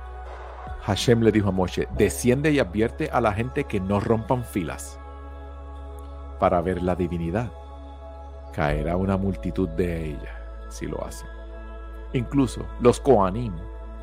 Hashem 0.83 1.21
le 1.23 1.33
dijo 1.33 1.49
a 1.49 1.53
Moshe, 1.53 1.89
desciende 1.97 2.51
y 2.53 2.59
advierte 2.59 3.11
a 3.13 3.21
la 3.21 3.33
gente 3.33 3.65
que 3.65 3.81
no 3.81 4.01
rompan 4.01 4.45
filas 4.45 4.99
para 6.39 6.61
ver 6.61 6.83
la 6.83 6.95
divinidad. 6.95 7.51
Caerá 8.53 8.97
una 8.97 9.17
multitud 9.17 9.69
de 9.71 10.11
ella 10.11 10.67
si 10.69 10.87
lo 10.87 11.05
hacen. 11.05 11.29
Incluso 12.13 12.67
los 12.81 13.01
Koanim, 13.01 13.55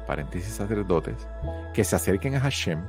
paréntesis 0.06 0.54
sacerdotes, 0.54 1.28
que 1.74 1.84
se 1.84 1.96
acerquen 1.96 2.36
a 2.36 2.40
Hashem, 2.40 2.84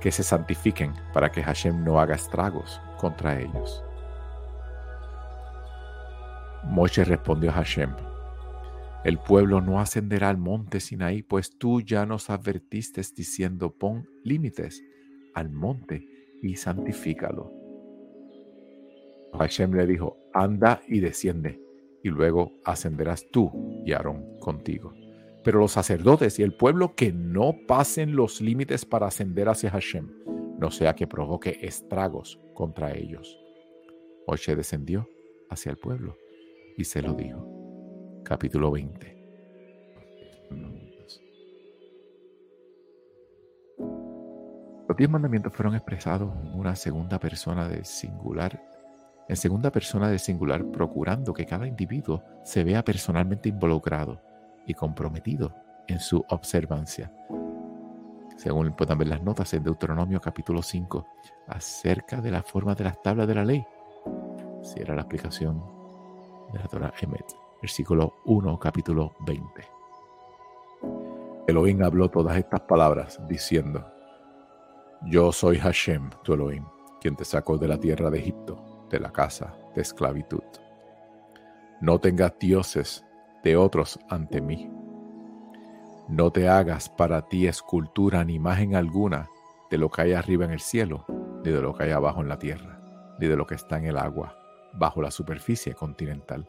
que 0.00 0.10
se 0.10 0.22
santifiquen 0.22 0.94
para 1.12 1.30
que 1.30 1.42
Hashem 1.42 1.84
no 1.84 2.00
haga 2.00 2.14
estragos 2.14 2.80
contra 2.98 3.38
ellos. 3.38 3.84
Moshe 6.64 7.04
respondió 7.04 7.50
a 7.50 7.54
Hashem, 7.54 7.94
el 9.04 9.18
pueblo 9.18 9.60
no 9.60 9.80
ascenderá 9.80 10.28
al 10.28 10.36
monte 10.36 10.78
Sinaí, 10.78 11.22
pues 11.22 11.56
tú 11.56 11.80
ya 11.80 12.04
nos 12.04 12.28
advertiste 12.28 13.00
diciendo, 13.16 13.72
pon 13.72 14.08
límites 14.24 14.82
al 15.34 15.50
monte 15.50 16.06
y 16.42 16.56
santifícalo. 16.56 17.50
Hashem 19.32 19.72
le 19.72 19.86
dijo, 19.86 20.18
anda 20.34 20.82
y 20.86 21.00
desciende 21.00 21.60
y 22.02 22.08
luego 22.10 22.52
ascenderás 22.64 23.26
tú 23.30 23.50
y 23.84 23.92
Aarón 23.92 24.38
contigo. 24.38 24.92
Pero 25.44 25.60
los 25.60 25.72
sacerdotes 25.72 26.38
y 26.38 26.42
el 26.42 26.54
pueblo 26.54 26.94
que 26.94 27.12
no 27.12 27.56
pasen 27.66 28.14
los 28.14 28.42
límites 28.42 28.84
para 28.84 29.06
ascender 29.06 29.48
hacia 29.48 29.70
Hashem, 29.70 30.10
no 30.58 30.70
sea 30.70 30.94
que 30.94 31.06
provoque 31.06 31.58
estragos 31.62 32.38
contra 32.52 32.94
ellos. 32.94 33.38
Moshe 34.26 34.54
descendió 34.54 35.08
hacia 35.48 35.70
el 35.70 35.78
pueblo 35.78 36.16
y 36.76 36.84
se 36.84 37.00
lo 37.00 37.14
dijo. 37.14 37.49
Capítulo 38.24 38.70
20. 38.70 39.16
Los 44.88 44.96
diez 44.96 45.10
mandamientos 45.10 45.52
fueron 45.52 45.74
expresados 45.74 46.34
en 46.44 46.58
una 46.58 46.74
segunda 46.74 47.18
persona 47.18 47.68
de 47.68 47.84
singular 47.84 48.60
en 49.30 49.36
segunda 49.36 49.70
persona 49.70 50.08
de 50.08 50.18
singular, 50.18 50.64
procurando 50.72 51.32
que 51.32 51.46
cada 51.46 51.64
individuo 51.64 52.20
se 52.42 52.64
vea 52.64 52.84
personalmente 52.84 53.48
involucrado 53.48 54.20
y 54.66 54.74
comprometido 54.74 55.54
en 55.86 56.00
su 56.00 56.24
observancia. 56.30 57.12
Según 58.36 58.72
puedan 58.72 58.98
ver 58.98 59.06
las 59.06 59.22
notas 59.22 59.54
en 59.54 59.62
Deuteronomio 59.62 60.20
capítulo 60.20 60.62
5, 60.62 61.06
acerca 61.46 62.20
de 62.20 62.32
la 62.32 62.42
forma 62.42 62.74
de 62.74 62.82
las 62.82 63.00
tablas 63.02 63.28
de 63.28 63.34
la 63.36 63.44
ley. 63.44 63.64
Si 64.62 64.80
era 64.80 64.96
la 64.96 65.02
explicación 65.02 65.62
de 66.52 66.58
la 66.58 66.66
Torah 66.66 66.92
Emet, 67.00 67.26
versículo 67.60 68.14
1, 68.24 68.58
capítulo 68.58 69.14
20. 69.20 69.68
Elohim 71.46 71.82
habló 71.82 72.08
todas 72.08 72.36
estas 72.36 72.60
palabras 72.60 73.20
diciendo, 73.28 73.84
Yo 75.06 75.32
soy 75.32 75.58
Hashem, 75.58 76.10
tu 76.22 76.34
Elohim, 76.34 76.64
quien 77.00 77.16
te 77.16 77.24
sacó 77.24 77.58
de 77.58 77.68
la 77.68 77.78
tierra 77.78 78.10
de 78.10 78.18
Egipto 78.18 78.70
de 78.90 79.00
la 79.00 79.12
casa 79.12 79.56
de 79.74 79.82
esclavitud. 79.82 80.42
No 81.80 81.98
tengas 81.98 82.38
dioses 82.38 83.04
de 83.42 83.56
otros 83.56 83.98
ante 84.10 84.40
mí. 84.40 84.70
No 86.08 86.30
te 86.30 86.48
hagas 86.48 86.88
para 86.88 87.22
ti 87.28 87.46
escultura 87.46 88.24
ni 88.24 88.34
imagen 88.34 88.74
alguna 88.74 89.28
de 89.70 89.78
lo 89.78 89.88
que 89.88 90.02
hay 90.02 90.12
arriba 90.12 90.44
en 90.44 90.50
el 90.50 90.60
cielo, 90.60 91.04
ni 91.44 91.50
de 91.50 91.62
lo 91.62 91.72
que 91.72 91.84
hay 91.84 91.92
abajo 91.92 92.20
en 92.20 92.28
la 92.28 92.38
tierra, 92.38 92.80
ni 93.18 93.28
de 93.28 93.36
lo 93.36 93.46
que 93.46 93.54
está 93.54 93.78
en 93.78 93.86
el 93.86 93.96
agua, 93.96 94.36
bajo 94.74 95.00
la 95.00 95.12
superficie 95.12 95.74
continental. 95.74 96.48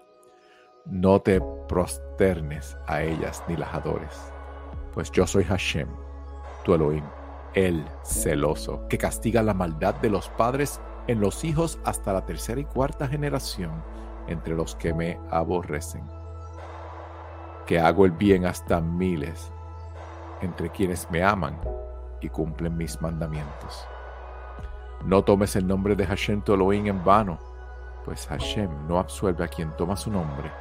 No 0.86 1.22
te 1.22 1.40
prosternes 1.68 2.76
a 2.88 3.04
ellas 3.04 3.44
ni 3.48 3.56
las 3.56 3.72
adores, 3.74 4.34
pues 4.94 5.12
yo 5.12 5.28
soy 5.28 5.44
Hashem, 5.44 5.88
tu 6.64 6.74
Elohim, 6.74 7.04
el 7.54 7.86
celoso, 8.04 8.88
que 8.90 8.98
castiga 8.98 9.44
la 9.44 9.54
maldad 9.54 9.94
de 9.96 10.10
los 10.10 10.30
padres 10.30 10.82
en 11.06 11.22
los 11.22 11.44
hijos 11.44 11.80
hasta 11.86 12.14
la 12.14 12.26
tercera 12.26 12.60
y 12.60 12.66
cuarta 12.66 13.08
generación 13.08 13.72
entre 14.28 14.56
los 14.56 14.76
que 14.76 14.92
me 14.92 15.20
aborrecen. 15.30 16.04
Que 17.68 17.80
hago 17.80 18.06
el 18.06 18.12
bien 18.12 18.46
hasta 18.46 18.82
miles 18.82 19.52
entre 20.42 20.72
quienes 20.72 21.10
me 21.12 21.24
aman 21.24 21.62
y 22.22 22.30
cumplen 22.30 22.76
mis 22.76 23.00
mandamientos. 23.02 23.86
No 25.06 25.24
tomes 25.24 25.56
el 25.56 25.68
nombre 25.68 25.96
de 25.96 26.08
Hashem 26.08 26.42
tu 26.42 26.54
Elohim 26.54 26.88
en 26.88 27.04
vano, 27.04 27.38
pues 28.04 28.26
Hashem 28.26 28.88
no 28.88 28.98
absuelve 28.98 29.46
a 29.46 29.48
quien 29.48 29.72
toma 29.78 29.96
su 29.96 30.10
nombre 30.10 30.52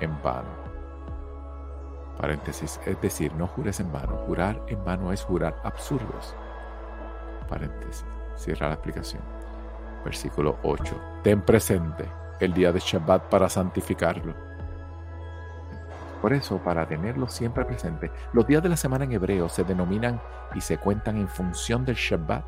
en 0.00 0.20
vano. 0.22 0.70
Paréntesis, 2.18 2.78
es 2.84 3.00
decir, 3.00 3.32
no 3.34 3.46
jures 3.46 3.80
en 3.80 3.90
vano. 3.92 4.16
Jurar 4.26 4.60
en 4.66 4.84
vano 4.84 5.12
es 5.12 5.22
jurar 5.22 5.58
absurdos. 5.64 6.34
Paréntesis, 7.48 8.04
cierra 8.36 8.68
la 8.68 8.74
explicación. 8.74 9.22
Versículo 10.04 10.58
8. 10.62 11.00
Ten 11.22 11.42
presente 11.42 12.06
el 12.38 12.52
día 12.52 12.72
de 12.72 12.80
Shabbat 12.80 13.24
para 13.30 13.48
santificarlo. 13.48 14.34
Por 16.20 16.34
eso, 16.34 16.58
para 16.58 16.86
tenerlo 16.86 17.28
siempre 17.28 17.64
presente, 17.64 18.10
los 18.34 18.46
días 18.46 18.62
de 18.62 18.68
la 18.68 18.76
semana 18.76 19.04
en 19.04 19.12
hebreo 19.12 19.48
se 19.48 19.64
denominan 19.64 20.20
y 20.54 20.60
se 20.60 20.76
cuentan 20.76 21.16
en 21.16 21.28
función 21.28 21.84
del 21.84 21.96
Shabbat. 21.96 22.44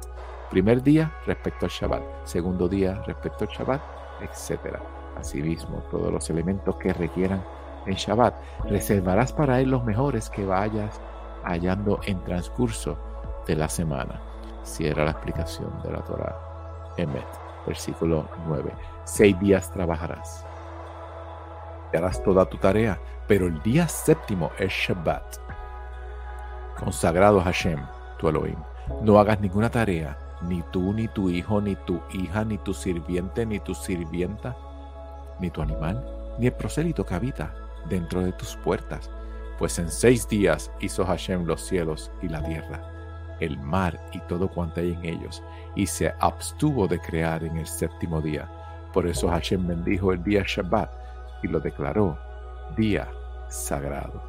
Primer 0.50 0.82
día 0.82 1.10
respecto 1.26 1.64
al 1.64 1.70
Shabbat, 1.70 2.02
segundo 2.24 2.68
día 2.68 3.02
respecto 3.06 3.44
al 3.44 3.50
Shabbat, 3.50 3.80
etc. 4.20 4.76
Asimismo, 5.22 5.78
todos 5.88 6.12
los 6.12 6.28
elementos 6.30 6.74
que 6.76 6.92
requieran 6.92 7.44
en 7.86 7.94
Shabbat, 7.94 8.34
reservarás 8.64 9.32
para 9.32 9.60
él 9.60 9.70
los 9.70 9.84
mejores 9.84 10.28
que 10.28 10.44
vayas 10.44 11.00
hallando 11.44 12.00
en 12.06 12.22
transcurso 12.24 12.98
de 13.46 13.54
la 13.54 13.68
semana. 13.68 14.20
Si 14.64 14.84
era 14.84 15.04
la 15.04 15.12
explicación 15.12 15.70
de 15.84 15.92
la 15.92 16.00
Torah. 16.00 16.36
Emet, 16.96 17.26
versículo 17.64 18.28
9. 18.48 18.72
Seis 19.04 19.38
días 19.38 19.70
trabajarás. 19.70 20.44
Harás 21.94 22.20
toda 22.24 22.44
tu 22.46 22.56
tarea, 22.56 22.98
pero 23.28 23.46
el 23.46 23.62
día 23.62 23.86
séptimo 23.86 24.50
es 24.58 24.72
Shabbat. 24.72 25.36
Consagrado 26.80 27.38
a 27.38 27.44
Hashem, 27.44 27.78
tu 28.18 28.28
Elohim. 28.28 28.58
No 29.02 29.20
hagas 29.20 29.40
ninguna 29.40 29.70
tarea, 29.70 30.18
ni 30.42 30.62
tú, 30.72 30.92
ni 30.92 31.06
tu 31.06 31.30
hijo, 31.30 31.60
ni 31.60 31.76
tu 31.76 32.00
hija, 32.12 32.44
ni 32.44 32.58
tu 32.58 32.74
sirviente, 32.74 33.46
ni 33.46 33.60
tu 33.60 33.72
sirvienta, 33.72 34.56
ni 35.42 35.50
tu 35.50 35.60
animal, 35.60 36.02
ni 36.38 36.46
el 36.46 36.54
prosélito 36.54 37.04
que 37.04 37.14
habita 37.14 37.54
dentro 37.88 38.22
de 38.22 38.32
tus 38.32 38.56
puertas, 38.56 39.10
pues 39.58 39.78
en 39.78 39.90
seis 39.90 40.26
días 40.26 40.72
hizo 40.80 41.04
Hashem 41.04 41.44
los 41.44 41.60
cielos 41.60 42.10
y 42.22 42.28
la 42.28 42.42
tierra, 42.42 43.36
el 43.40 43.58
mar 43.58 44.00
y 44.12 44.20
todo 44.20 44.48
cuanto 44.48 44.80
hay 44.80 44.92
en 44.92 45.04
ellos, 45.04 45.42
y 45.76 45.86
se 45.86 46.14
abstuvo 46.20 46.88
de 46.88 46.98
crear 46.98 47.44
en 47.44 47.58
el 47.58 47.66
séptimo 47.66 48.20
día. 48.20 48.50
Por 48.92 49.06
eso 49.06 49.28
Hashem 49.28 49.66
bendijo 49.66 50.12
el 50.12 50.22
día 50.22 50.44
Shabbat 50.46 50.90
y 51.42 51.48
lo 51.48 51.60
declaró 51.60 52.18
día 52.76 53.08
sagrado. 53.48 54.22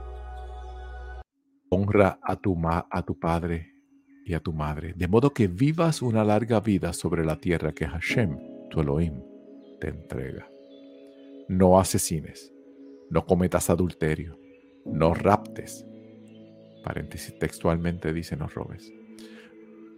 Honra 1.69 2.19
a 2.21 2.35
tu, 2.35 2.55
ma, 2.55 2.85
a 2.89 3.01
tu 3.01 3.17
padre 3.17 3.73
y 4.25 4.33
a 4.33 4.39
tu 4.39 4.53
madre, 4.53 4.93
de 4.95 5.07
modo 5.07 5.33
que 5.33 5.47
vivas 5.47 6.01
una 6.01 6.23
larga 6.23 6.59
vida 6.59 6.93
sobre 6.93 7.25
la 7.25 7.37
tierra 7.37 7.71
que 7.73 7.87
Hashem, 7.87 8.37
tu 8.69 8.81
Elohim, 8.81 9.21
te 9.79 9.89
entrega. 9.89 10.52
No 11.47 11.79
asesines, 11.79 12.53
no 13.09 13.25
cometas 13.25 13.69
adulterio, 13.69 14.39
no 14.85 15.13
raptes. 15.13 15.85
Paréntesis, 16.83 17.37
textualmente 17.39 18.13
dice 18.13 18.35
no 18.35 18.47
robes. 18.47 18.91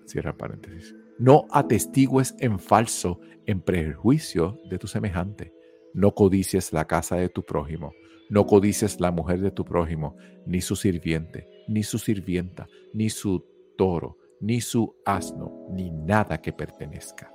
Cierra 0.05 0.37
paréntesis. 0.37 0.95
No 1.17 1.45
atestigues 1.51 2.35
en 2.39 2.59
falso, 2.59 3.19
en 3.45 3.61
prejuicio 3.61 4.59
de 4.69 4.77
tu 4.77 4.87
semejante. 4.87 5.53
No 5.93 6.13
codicies 6.13 6.73
la 6.73 6.85
casa 6.85 7.15
de 7.15 7.29
tu 7.29 7.43
prójimo. 7.43 7.93
No 8.29 8.45
codicies 8.45 8.99
la 8.99 9.11
mujer 9.11 9.39
de 9.39 9.51
tu 9.51 9.63
prójimo, 9.63 10.15
ni 10.45 10.61
su 10.61 10.75
sirviente, 10.75 11.47
ni 11.67 11.83
su 11.83 11.99
sirvienta, 11.99 12.67
ni 12.93 13.09
su 13.09 13.45
toro, 13.77 14.17
ni 14.39 14.61
su 14.61 14.95
asno, 15.05 15.67
ni 15.71 15.91
nada 15.91 16.41
que 16.41 16.51
pertenezca. 16.51 17.34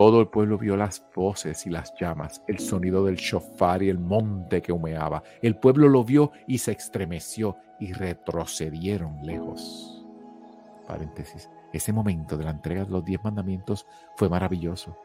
Todo 0.00 0.22
el 0.22 0.28
pueblo 0.28 0.56
vio 0.56 0.78
las 0.78 1.04
voces 1.14 1.66
y 1.66 1.68
las 1.68 1.92
llamas, 2.00 2.42
el 2.46 2.58
sonido 2.58 3.04
del 3.04 3.16
shofar 3.16 3.82
y 3.82 3.90
el 3.90 3.98
monte 3.98 4.62
que 4.62 4.72
humeaba. 4.72 5.22
El 5.42 5.56
pueblo 5.56 5.90
lo 5.90 6.04
vio 6.04 6.32
y 6.46 6.56
se 6.56 6.72
estremeció 6.72 7.58
y 7.78 7.92
retrocedieron 7.92 9.18
lejos. 9.22 10.02
Paréntesis. 10.88 11.50
Ese 11.74 11.92
momento 11.92 12.38
de 12.38 12.44
la 12.44 12.52
entrega 12.52 12.86
de 12.86 12.90
los 12.90 13.04
diez 13.04 13.22
mandamientos 13.22 13.86
fue 14.16 14.30
maravilloso. 14.30 14.96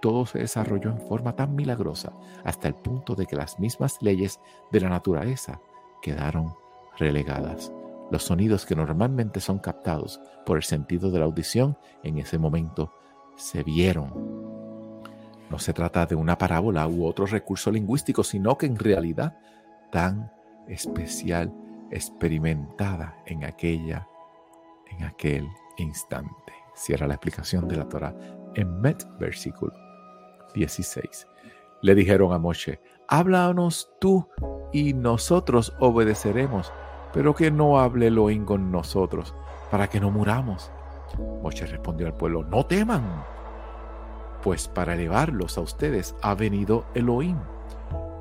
Todo 0.00 0.24
se 0.24 0.38
desarrolló 0.38 0.90
en 0.90 1.00
forma 1.00 1.34
tan 1.34 1.56
milagrosa 1.56 2.12
hasta 2.44 2.68
el 2.68 2.76
punto 2.76 3.16
de 3.16 3.26
que 3.26 3.34
las 3.34 3.58
mismas 3.58 3.98
leyes 4.02 4.38
de 4.70 4.80
la 4.82 4.88
naturaleza 4.88 5.60
quedaron 6.00 6.54
relegadas. 6.96 7.72
Los 8.12 8.22
sonidos 8.22 8.66
que 8.66 8.76
normalmente 8.76 9.40
son 9.40 9.58
captados 9.58 10.20
por 10.46 10.58
el 10.58 10.62
sentido 10.62 11.10
de 11.10 11.18
la 11.18 11.24
audición 11.24 11.76
en 12.04 12.18
ese 12.18 12.38
momento 12.38 12.92
se 13.36 13.64
vieron. 13.64 14.43
No 15.50 15.58
se 15.58 15.72
trata 15.72 16.06
de 16.06 16.14
una 16.14 16.38
parábola 16.38 16.86
u 16.88 17.04
otro 17.04 17.26
recurso 17.26 17.70
lingüístico, 17.70 18.24
sino 18.24 18.56
que 18.56 18.66
en 18.66 18.78
realidad 18.78 19.36
tan 19.90 20.32
especial, 20.66 21.52
experimentada 21.90 23.16
en 23.26 23.44
aquella, 23.44 24.08
en 24.90 25.04
aquel 25.04 25.48
instante. 25.76 26.52
Cierra 26.74 27.06
la 27.06 27.14
explicación 27.14 27.68
de 27.68 27.76
la 27.76 27.88
Torah 27.88 28.14
en 28.54 28.80
Met, 28.80 29.06
versículo 29.18 29.72
16. 30.54 31.26
Le 31.82 31.94
dijeron 31.94 32.32
a 32.32 32.38
Moshe, 32.38 32.80
háblanos 33.08 33.90
tú 34.00 34.28
y 34.72 34.94
nosotros 34.94 35.74
obedeceremos, 35.78 36.72
pero 37.12 37.34
que 37.34 37.50
no 37.50 37.78
hable 37.78 38.08
Elohim 38.08 38.44
con 38.44 38.72
nosotros, 38.72 39.34
para 39.70 39.88
que 39.88 40.00
no 40.00 40.10
muramos. 40.10 40.72
Moshe 41.42 41.66
respondió 41.66 42.06
al 42.06 42.16
pueblo, 42.16 42.42
no 42.42 42.66
teman, 42.66 43.24
pues 44.44 44.68
para 44.68 44.92
elevarlos 44.92 45.56
a 45.56 45.62
ustedes 45.62 46.14
ha 46.20 46.34
venido 46.34 46.84
Elohim, 46.92 47.38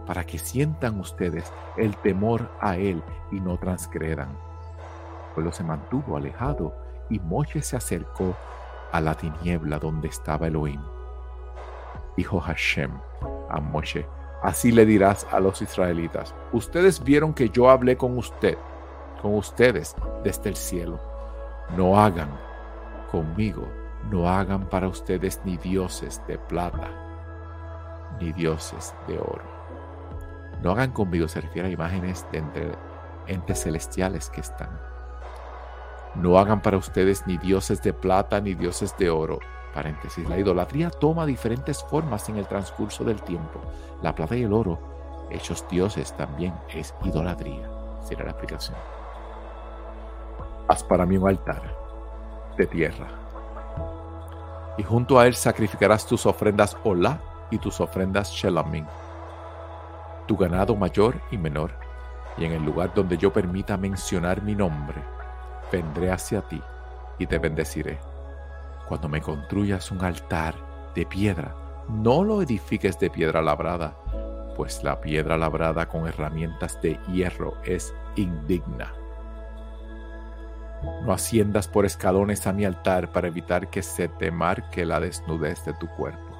para 0.07 0.23
que 0.23 0.39
sientan 0.39 0.97
ustedes 1.01 1.51
el 1.75 1.97
temor 1.97 2.49
a 2.61 2.77
él 2.77 3.03
y 3.29 3.41
no 3.41 3.57
transgredan. 3.57 4.29
Pueblo 5.35 5.51
se 5.51 5.65
mantuvo 5.65 6.15
alejado 6.15 6.73
y 7.09 7.19
Moshe 7.19 7.61
se 7.61 7.75
acercó 7.75 8.37
a 8.93 9.01
la 9.01 9.15
tiniebla 9.15 9.79
donde 9.79 10.07
estaba 10.07 10.47
Elohim. 10.47 10.79
Dijo 12.15 12.39
Hashem 12.39 12.91
a 13.49 13.59
Moshe, 13.59 14.07
así 14.41 14.71
le 14.71 14.85
dirás 14.85 15.27
a 15.29 15.41
los 15.41 15.61
israelitas, 15.61 16.33
ustedes 16.53 17.03
vieron 17.03 17.33
que 17.33 17.49
yo 17.49 17.69
hablé 17.69 17.97
con 17.97 18.17
usted, 18.17 18.57
con 19.21 19.35
ustedes 19.35 19.93
desde 20.23 20.51
el 20.51 20.55
cielo. 20.55 21.01
No 21.75 21.99
hagan 21.99 22.29
conmigo, 23.11 23.67
no 24.09 24.27
hagan 24.27 24.67
para 24.69 24.87
ustedes 24.87 25.41
ni 25.45 25.57
dioses 25.57 26.21
de 26.27 26.37
plata, 26.37 26.89
ni 28.19 28.33
dioses 28.33 28.93
de 29.07 29.17
oro. 29.17 29.43
No 30.61 30.71
hagan 30.71 30.91
conmigo, 30.91 31.27
se 31.27 31.41
refiere 31.41 31.69
a 31.69 31.71
imágenes 31.71 32.25
de 32.31 32.39
entre 32.39 32.71
entes 33.27 33.63
celestiales 33.63 34.29
que 34.29 34.41
están. 34.41 34.69
No 36.15 36.37
hagan 36.37 36.61
para 36.61 36.77
ustedes 36.77 37.25
ni 37.25 37.37
dioses 37.37 37.81
de 37.81 37.93
plata 37.93 38.39
ni 38.39 38.53
dioses 38.53 38.95
de 38.97 39.09
oro. 39.09 39.39
Paréntesis, 39.73 40.27
la 40.29 40.37
idolatría 40.37 40.91
toma 40.91 41.25
diferentes 41.25 41.83
formas 41.83 42.29
en 42.29 42.37
el 42.37 42.47
transcurso 42.47 43.03
del 43.03 43.21
tiempo. 43.23 43.59
La 44.03 44.13
plata 44.13 44.35
y 44.35 44.43
el 44.43 44.53
oro, 44.53 45.27
hechos 45.31 45.65
dioses, 45.67 46.15
también 46.15 46.53
es 46.69 46.93
idolatría. 47.03 47.67
Será 48.03 48.25
la 48.25 48.31
explicación. 48.31 48.77
Haz 50.67 50.83
para 50.83 51.05
mí 51.05 51.17
un 51.17 51.27
altar 51.27 51.61
de 52.57 52.67
tierra. 52.67 53.22
Y 54.77 54.83
junto 54.83 55.19
a 55.19 55.27
él 55.27 55.35
sacrificarás 55.35 56.05
tus 56.05 56.25
ofrendas 56.25 56.75
Olá 56.83 57.21
y 57.51 57.59
tus 57.59 57.79
ofrendas 57.79 58.31
Shelamim, 58.31 58.85
tu 60.27 60.35
ganado 60.35 60.75
mayor 60.75 61.21
y 61.31 61.37
menor, 61.37 61.71
y 62.37 62.45
en 62.45 62.53
el 62.53 62.63
lugar 62.63 62.93
donde 62.93 63.17
yo 63.17 63.31
permita 63.31 63.77
mencionar 63.77 64.41
mi 64.41 64.55
nombre, 64.55 65.01
vendré 65.71 66.11
hacia 66.11 66.41
ti 66.41 66.61
y 67.19 67.27
te 67.27 67.37
bendeciré. 67.37 67.99
Cuando 68.87 69.07
me 69.07 69.21
construyas 69.21 69.91
un 69.91 70.03
altar 70.03 70.55
de 70.95 71.05
piedra, 71.05 71.55
no 71.87 72.23
lo 72.23 72.41
edifiques 72.41 72.97
de 72.99 73.09
piedra 73.09 73.41
labrada, 73.41 73.95
pues 74.55 74.83
la 74.83 74.99
piedra 74.99 75.37
labrada 75.37 75.87
con 75.87 76.07
herramientas 76.07 76.81
de 76.81 76.99
hierro 77.07 77.55
es 77.65 77.93
indigna 78.15 78.93
no 80.83 81.11
asciendas 81.11 81.67
por 81.67 81.85
escalones 81.85 82.45
a 82.47 82.53
mi 82.53 82.65
altar 82.65 83.11
para 83.11 83.27
evitar 83.27 83.69
que 83.69 83.81
se 83.81 84.07
te 84.07 84.31
marque 84.31 84.85
la 84.85 84.99
desnudez 84.99 85.63
de 85.65 85.73
tu 85.73 85.87
cuerpo. 85.87 86.33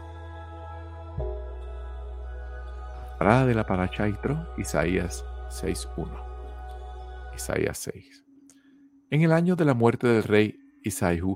Parada 3.20 3.46
de 3.46 3.56
la 3.56 3.66
Parachaitro, 3.66 4.54
Isaías 4.58 5.26
6.1. 5.50 7.36
Isaías 7.36 7.78
6. 7.78 8.26
En 9.10 9.22
el 9.22 9.32
año 9.32 9.56
de 9.56 9.66
la 9.66 9.74
muerte 9.74 10.08
del 10.08 10.24
rey 10.24 10.60
Isaíu, 10.84 11.36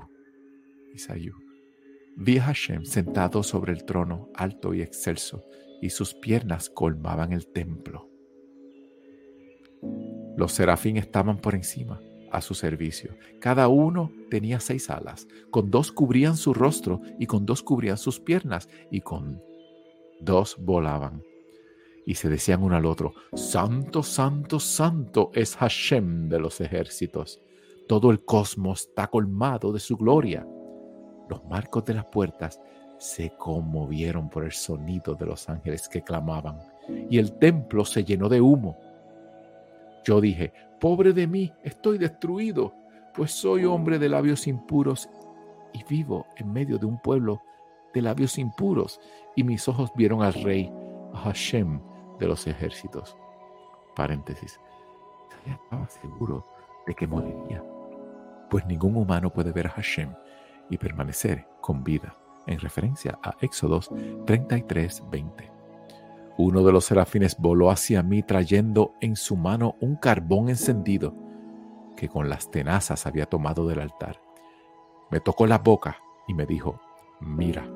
Isaíu, 0.92 1.34
vi 2.16 2.38
a 2.38 2.44
Hashem 2.44 2.84
sentado 2.84 3.42
sobre 3.42 3.72
el 3.72 3.84
trono 3.84 4.28
alto 4.34 4.74
y 4.74 4.82
excelso, 4.82 5.44
y 5.80 5.90
sus 5.90 6.14
piernas 6.14 6.70
colmaban 6.70 7.32
el 7.32 7.46
templo. 7.52 8.10
Los 10.36 10.52
serafín 10.52 10.96
estaban 10.96 11.38
por 11.38 11.54
encima 11.54 12.00
a 12.32 12.40
su 12.40 12.54
servicio. 12.54 13.16
Cada 13.40 13.68
uno 13.68 14.10
tenía 14.30 14.60
seis 14.60 14.90
alas, 14.90 15.26
con 15.50 15.70
dos 15.70 15.92
cubrían 15.92 16.36
su 16.36 16.54
rostro 16.54 17.00
y 17.18 17.26
con 17.26 17.46
dos 17.46 17.62
cubrían 17.62 17.98
sus 17.98 18.20
piernas 18.20 18.68
y 18.90 19.00
con 19.00 19.42
dos 20.20 20.56
volaban. 20.58 21.22
Y 22.06 22.14
se 22.14 22.28
decían 22.28 22.62
uno 22.62 22.76
al 22.76 22.86
otro, 22.86 23.12
Santo, 23.34 24.02
Santo, 24.02 24.58
Santo 24.60 25.30
es 25.34 25.56
Hashem 25.56 26.28
de 26.28 26.40
los 26.40 26.60
ejércitos. 26.60 27.40
Todo 27.86 28.10
el 28.10 28.24
cosmos 28.24 28.88
está 28.88 29.08
colmado 29.08 29.72
de 29.72 29.80
su 29.80 29.96
gloria. 29.96 30.46
Los 31.28 31.44
marcos 31.44 31.84
de 31.84 31.94
las 31.94 32.06
puertas 32.06 32.60
se 32.98 33.30
conmovieron 33.36 34.28
por 34.28 34.44
el 34.44 34.52
sonido 34.52 35.14
de 35.14 35.26
los 35.26 35.48
ángeles 35.48 35.88
que 35.88 36.02
clamaban, 36.02 36.58
y 37.10 37.18
el 37.18 37.38
templo 37.38 37.84
se 37.84 38.04
llenó 38.04 38.28
de 38.28 38.40
humo. 38.40 38.78
Yo 40.04 40.20
dije, 40.20 40.52
pobre 40.80 41.12
de 41.12 41.26
mí, 41.26 41.52
estoy 41.62 41.98
destruido, 41.98 42.74
pues 43.14 43.32
soy 43.32 43.64
hombre 43.64 43.98
de 43.98 44.08
labios 44.08 44.46
impuros 44.46 45.08
y 45.72 45.84
vivo 45.84 46.26
en 46.36 46.52
medio 46.52 46.78
de 46.78 46.86
un 46.86 46.98
pueblo 46.98 47.42
de 47.92 48.02
labios 48.02 48.38
impuros, 48.38 49.00
y 49.34 49.44
mis 49.44 49.66
ojos 49.68 49.90
vieron 49.96 50.22
al 50.22 50.34
rey, 50.34 50.70
a 51.14 51.18
Hashem 51.18 51.80
de 52.18 52.26
los 52.26 52.46
ejércitos. 52.46 53.16
Paréntesis. 53.96 54.60
Estaba 55.46 55.88
seguro 55.88 56.44
de 56.86 56.94
que 56.94 57.06
moriría, 57.06 57.64
pues 58.50 58.66
ningún 58.66 58.96
humano 58.96 59.32
puede 59.32 59.52
ver 59.52 59.66
a 59.66 59.70
Hashem 59.70 60.12
y 60.70 60.76
permanecer 60.76 61.46
con 61.60 61.82
vida, 61.82 62.14
en 62.46 62.58
referencia 62.60 63.18
a 63.22 63.34
Éxodos 63.40 63.90
33:20. 64.26 65.57
Uno 66.40 66.62
de 66.62 66.70
los 66.70 66.84
serafines 66.84 67.36
voló 67.36 67.68
hacia 67.68 68.00
mí 68.04 68.22
trayendo 68.22 68.94
en 69.00 69.16
su 69.16 69.36
mano 69.36 69.74
un 69.80 69.96
carbón 69.96 70.48
encendido 70.48 71.12
que 71.96 72.08
con 72.08 72.28
las 72.28 72.48
tenazas 72.48 73.06
había 73.06 73.26
tomado 73.26 73.66
del 73.66 73.80
altar. 73.80 74.22
Me 75.10 75.18
tocó 75.18 75.48
la 75.48 75.58
boca 75.58 75.98
y 76.28 76.34
me 76.34 76.46
dijo, 76.46 76.80
mira, 77.20 77.68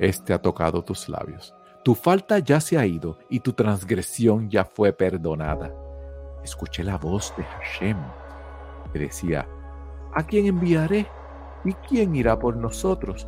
este 0.00 0.34
ha 0.34 0.42
tocado 0.42 0.84
tus 0.84 1.08
labios. 1.08 1.54
Tu 1.82 1.94
falta 1.94 2.40
ya 2.40 2.60
se 2.60 2.76
ha 2.76 2.84
ido 2.84 3.18
y 3.30 3.40
tu 3.40 3.54
transgresión 3.54 4.50
ya 4.50 4.66
fue 4.66 4.92
perdonada. 4.92 5.74
Escuché 6.44 6.84
la 6.84 6.98
voz 6.98 7.32
de 7.38 7.44
Hashem 7.44 7.96
que 8.92 8.98
decía, 8.98 9.48
¿a 10.12 10.22
quién 10.24 10.44
enviaré? 10.44 11.06
¿Y 11.64 11.72
quién 11.88 12.14
irá 12.14 12.38
por 12.38 12.54
nosotros? 12.54 13.26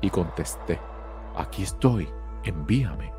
Y 0.00 0.10
contesté, 0.10 0.80
aquí 1.36 1.62
estoy, 1.62 2.08
envíame. 2.42 3.17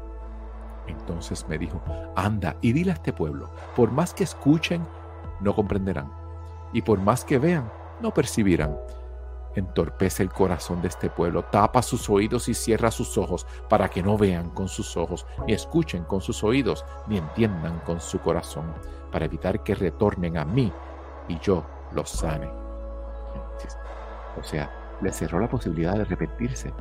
Entonces 0.89 1.47
me 1.47 1.57
dijo, 1.57 1.81
anda 2.15 2.55
y 2.61 2.73
dile 2.73 2.91
a 2.91 2.95
este 2.95 3.13
pueblo, 3.13 3.49
por 3.75 3.91
más 3.91 4.13
que 4.13 4.23
escuchen, 4.23 4.85
no 5.39 5.53
comprenderán, 5.55 6.11
y 6.73 6.81
por 6.81 6.99
más 6.99 7.23
que 7.23 7.37
vean, 7.37 7.71
no 8.01 8.13
percibirán. 8.13 8.77
Entorpece 9.55 10.23
el 10.23 10.31
corazón 10.31 10.81
de 10.81 10.87
este 10.87 11.09
pueblo, 11.09 11.43
tapa 11.43 11.81
sus 11.81 12.09
oídos 12.09 12.49
y 12.49 12.53
cierra 12.53 12.91
sus 12.91 13.17
ojos 13.17 13.45
para 13.67 13.89
que 13.89 14.01
no 14.01 14.17
vean 14.17 14.49
con 14.51 14.67
sus 14.67 14.97
ojos, 14.97 15.25
ni 15.45 15.53
escuchen 15.53 16.03
con 16.03 16.21
sus 16.21 16.43
oídos, 16.43 16.85
ni 17.07 17.17
entiendan 17.17 17.79
con 17.79 17.99
su 17.99 18.19
corazón, 18.19 18.73
para 19.11 19.25
evitar 19.25 19.63
que 19.63 19.75
retornen 19.75 20.37
a 20.37 20.45
mí 20.45 20.71
y 21.27 21.39
yo 21.39 21.63
los 21.93 22.09
sane. 22.09 22.49
O 24.39 24.43
sea, 24.43 24.97
le 25.01 25.11
cerró 25.11 25.39
la 25.39 25.49
posibilidad 25.49 25.95
de 25.95 26.01
arrepentirse, 26.01 26.71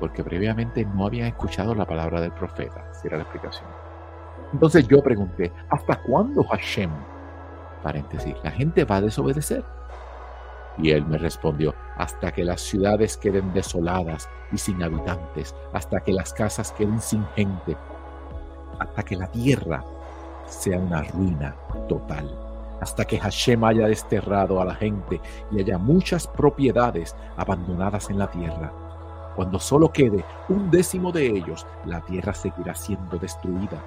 porque 0.00 0.24
previamente 0.24 0.84
no 0.84 1.06
habían 1.06 1.28
escuchado 1.28 1.74
la 1.74 1.84
palabra 1.84 2.20
del 2.20 2.32
profeta, 2.32 2.92
si 2.92 3.06
era 3.06 3.18
la 3.18 3.22
explicación. 3.22 3.68
Entonces 4.52 4.88
yo 4.88 5.02
pregunté, 5.02 5.52
¿hasta 5.68 6.02
cuándo 6.02 6.42
Hashem? 6.42 6.90
Paréntesis, 7.82 8.34
la 8.42 8.50
gente 8.50 8.84
va 8.84 8.96
a 8.96 9.00
desobedecer. 9.02 9.62
Y 10.78 10.90
él 10.90 11.04
me 11.04 11.18
respondió, 11.18 11.74
hasta 11.96 12.32
que 12.32 12.42
las 12.42 12.62
ciudades 12.62 13.16
queden 13.16 13.52
desoladas 13.52 14.28
y 14.50 14.58
sin 14.58 14.82
habitantes, 14.82 15.54
hasta 15.72 16.00
que 16.00 16.12
las 16.12 16.32
casas 16.32 16.72
queden 16.72 17.00
sin 17.00 17.24
gente, 17.36 17.76
hasta 18.78 19.02
que 19.02 19.16
la 19.16 19.26
tierra 19.26 19.84
sea 20.46 20.78
una 20.78 21.02
ruina 21.02 21.54
total 21.88 22.28
hasta 22.80 23.04
que 23.04 23.18
Hashem 23.18 23.62
haya 23.62 23.86
desterrado 23.86 24.60
a 24.60 24.64
la 24.64 24.74
gente 24.74 25.20
y 25.50 25.60
haya 25.60 25.78
muchas 25.78 26.26
propiedades 26.26 27.14
abandonadas 27.36 28.10
en 28.10 28.18
la 28.18 28.30
tierra. 28.30 28.72
Cuando 29.36 29.58
solo 29.58 29.92
quede 29.92 30.24
un 30.48 30.70
décimo 30.70 31.12
de 31.12 31.26
ellos, 31.26 31.66
la 31.84 32.00
tierra 32.00 32.34
seguirá 32.34 32.74
siendo 32.74 33.18
destruida, 33.18 33.82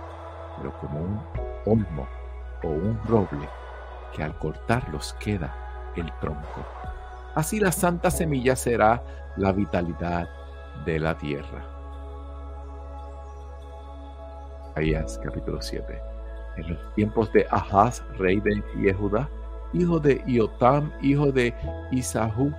pero 0.58 0.78
como 0.80 1.00
un 1.00 1.22
olmo 1.66 2.08
o 2.64 2.68
un 2.70 3.00
roble 3.06 3.50
que 4.14 4.24
al 4.24 4.38
cortarlos 4.38 5.14
queda 5.20 5.54
el 5.96 6.12
tronco. 6.20 6.66
Así 7.36 7.60
la 7.60 7.72
santa 7.72 8.10
semilla 8.10 8.56
será 8.56 9.04
la 9.36 9.52
vitalidad 9.52 10.30
de 10.86 11.00
la 11.00 11.18
tierra. 11.18 11.66
Ahías 14.76 15.20
capítulo 15.24 15.62
7 15.62 16.02
en 16.58 16.70
los 16.70 16.94
tiempos 16.96 17.32
de 17.34 17.46
Ahaz, 17.50 18.04
rey 18.18 18.40
de 18.40 18.64
Yehuda, 18.76 19.30
hijo 19.74 20.00
de 20.00 20.24
Iotam, 20.28 20.92
hijo 21.02 21.32
de 21.32 21.54
Isaú, 21.92 22.54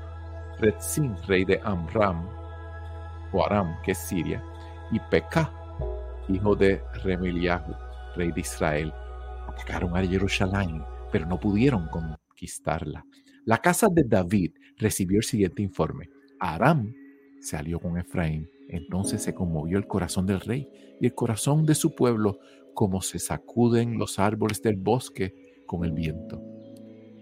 Retzin, 0.59 1.17
rey 1.27 1.45
de 1.45 1.61
Amram, 1.65 2.29
Aram, 3.43 3.81
que 3.83 3.93
es 3.93 3.99
Siria, 3.99 4.45
y 4.91 5.01
Pekah, 5.11 5.51
hijo 6.29 6.55
de 6.55 6.83
Remeliahu, 7.03 7.75
rey 8.17 8.31
de 8.33 8.41
Israel, 8.41 8.93
atacaron 9.49 9.97
a 9.97 10.07
Jerusalén, 10.07 10.83
pero 11.11 11.27
no 11.27 11.41
pudieron 11.41 11.89
conquistarla. 11.89 13.05
La 13.45 13.59
casa 13.59 13.89
de 13.91 14.05
David 14.05 14.53
recibió 14.79 15.19
el 15.19 15.25
siguiente 15.25 15.63
informe. 15.63 16.09
Aram 16.41 16.93
se 17.41 17.57
alió 17.57 17.79
con 17.79 17.99
Efraín. 17.99 18.49
Entonces 18.69 19.23
se 19.23 19.35
conmovió 19.35 19.77
el 19.77 19.87
corazón 19.87 20.27
del 20.27 20.41
rey 20.41 20.69
y 21.01 21.07
el 21.07 21.15
corazón 21.15 21.67
de 21.67 21.75
su 21.75 21.95
pueblo 21.95 22.39
como 22.73 23.03
se 23.03 23.19
sacuden 23.19 23.99
los 23.99 24.19
árboles 24.19 24.63
del 24.63 24.77
bosque 24.77 25.63
con 25.67 25.85
el 25.85 25.93
viento. 25.93 26.43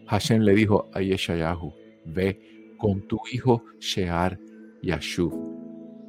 Hashem 0.07 0.43
le 0.43 0.55
dijo 0.55 0.89
a 0.95 1.01
Yeshayahu, 1.01 1.73
ve 2.07 2.75
con 2.79 3.07
tu 3.09 3.19
hijo 3.33 3.65
Shear 3.81 4.39
Yashuv 4.83 5.52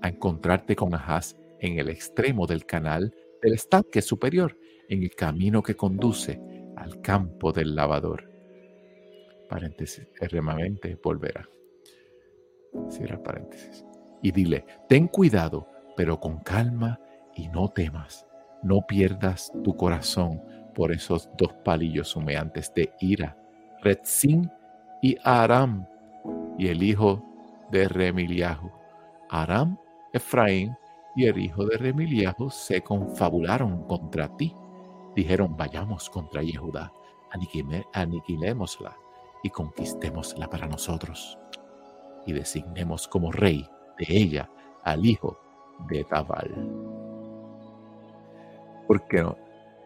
a 0.03 0.09
encontrarte 0.09 0.75
con 0.75 0.93
Ahaz 0.93 1.35
en 1.59 1.79
el 1.79 1.89
extremo 1.89 2.45
del 2.45 2.65
canal 2.65 3.11
del 3.41 3.55
estanque 3.55 4.03
superior, 4.03 4.55
en 4.87 5.01
el 5.01 5.15
camino 5.15 5.63
que 5.63 5.75
conduce 5.75 6.39
al 6.75 7.01
campo 7.01 7.51
del 7.51 7.75
lavador. 7.75 8.29
Paréntesis, 9.49 10.07
el 10.21 10.99
volverá. 11.03 11.49
Cierra 12.89 13.21
paréntesis. 13.21 13.83
Y 14.21 14.31
dile, 14.31 14.65
ten 14.87 15.07
cuidado, 15.07 15.67
pero 15.97 16.19
con 16.19 16.37
calma 16.39 16.99
y 17.35 17.47
no 17.47 17.69
temas 17.69 18.27
no 18.63 18.81
pierdas 18.81 19.51
tu 19.63 19.75
corazón 19.75 20.41
por 20.73 20.91
esos 20.91 21.29
dos 21.37 21.53
palillos 21.63 22.15
humeantes 22.15 22.73
de 22.73 22.91
ira, 22.99 23.37
Retzin 23.81 24.49
y 25.01 25.17
Aram, 25.23 25.85
y 26.57 26.69
el 26.69 26.81
hijo 26.81 27.23
de 27.71 27.87
Remiliahu. 27.87 28.71
Aram, 29.29 29.77
Efraín 30.13 30.77
y 31.15 31.25
el 31.25 31.39
hijo 31.39 31.65
de 31.65 31.77
Remiliahu 31.77 32.49
se 32.49 32.81
confabularon 32.81 33.83
contra 33.87 34.35
ti. 34.37 34.55
Dijeron, 35.15 35.57
vayamos 35.57 36.09
contra 36.09 36.41
Yehudá, 36.41 36.93
aniquilémosla 37.93 38.95
y 39.43 39.49
conquistémosla 39.49 40.47
para 40.49 40.67
nosotros. 40.67 41.37
Y 42.25 42.33
designemos 42.33 43.07
como 43.07 43.31
rey 43.31 43.67
de 43.97 44.05
ella 44.09 44.49
al 44.83 45.05
hijo 45.05 45.37
de 45.89 46.03
Tabal. 46.03 46.51
Porque 48.87 49.21
no? 49.21 49.37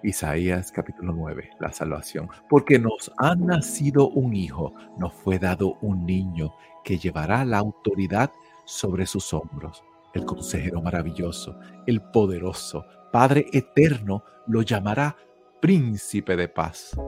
Isaías 0.04 0.72
capítulo 0.72 1.14
9, 1.14 1.52
la 1.60 1.72
salvación. 1.72 2.30
Porque 2.50 2.78
nos 2.78 3.12
ha 3.18 3.36
nacido 3.36 4.10
un 4.10 4.36
hijo, 4.36 4.74
nos 4.98 5.14
fue 5.14 5.40
dado 5.40 5.78
un 5.82 6.06
niño 6.06 6.54
que 6.84 6.98
llevará 6.98 7.44
la 7.44 7.58
autoridad 7.58 8.32
sobre 8.66 9.06
sus 9.06 9.34
hombros. 9.34 9.84
El 10.18 10.26
consejero 10.26 10.82
maravilloso, 10.82 11.60
el 11.86 12.02
poderoso, 12.02 12.88
Padre 13.12 13.46
eterno, 13.54 14.24
lo 14.48 14.64
llamará 14.64 15.16
príncipe 15.62 16.36
de 16.36 16.48
paz. 16.48 17.00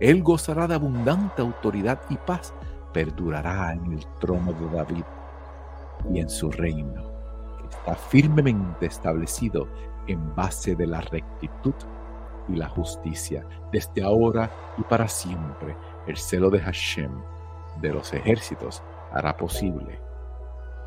Él 0.00 0.22
gozará 0.22 0.66
de 0.66 0.76
abundante 0.76 1.42
autoridad 1.42 2.00
y 2.08 2.16
paz, 2.16 2.54
perdurará 2.94 3.74
en 3.74 3.92
el 3.92 4.06
trono 4.18 4.54
de 4.54 4.66
David 4.74 5.04
y 6.10 6.20
en 6.20 6.30
su 6.30 6.50
reino, 6.50 7.12
que 7.58 7.66
está 7.66 7.94
firmemente 7.94 8.86
establecido 8.86 9.68
en 10.06 10.34
base 10.34 10.74
de 10.74 10.86
la 10.86 11.02
rectitud 11.02 11.74
y 12.48 12.56
la 12.56 12.70
justicia, 12.70 13.44
desde 13.70 14.02
ahora 14.02 14.50
y 14.78 14.82
para 14.84 15.06
siempre. 15.06 15.76
El 16.06 16.16
celo 16.16 16.48
de 16.48 16.60
Hashem, 16.60 17.12
de 17.82 17.92
los 17.92 18.14
ejércitos, 18.14 18.82
hará 19.12 19.36
posible 19.36 20.00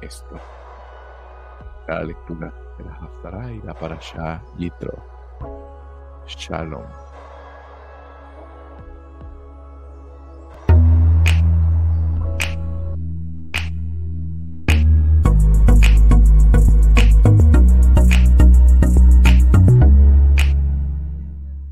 esto. 0.01 0.39
La 1.87 2.03
lectura 2.03 2.53
de 2.77 2.85
la 2.85 2.95
Haftarah 2.95 3.51
y 3.51 3.61
la 3.61 3.73
Parashah 3.73 4.41
Yitro. 4.57 4.93
Shalom. 6.27 7.10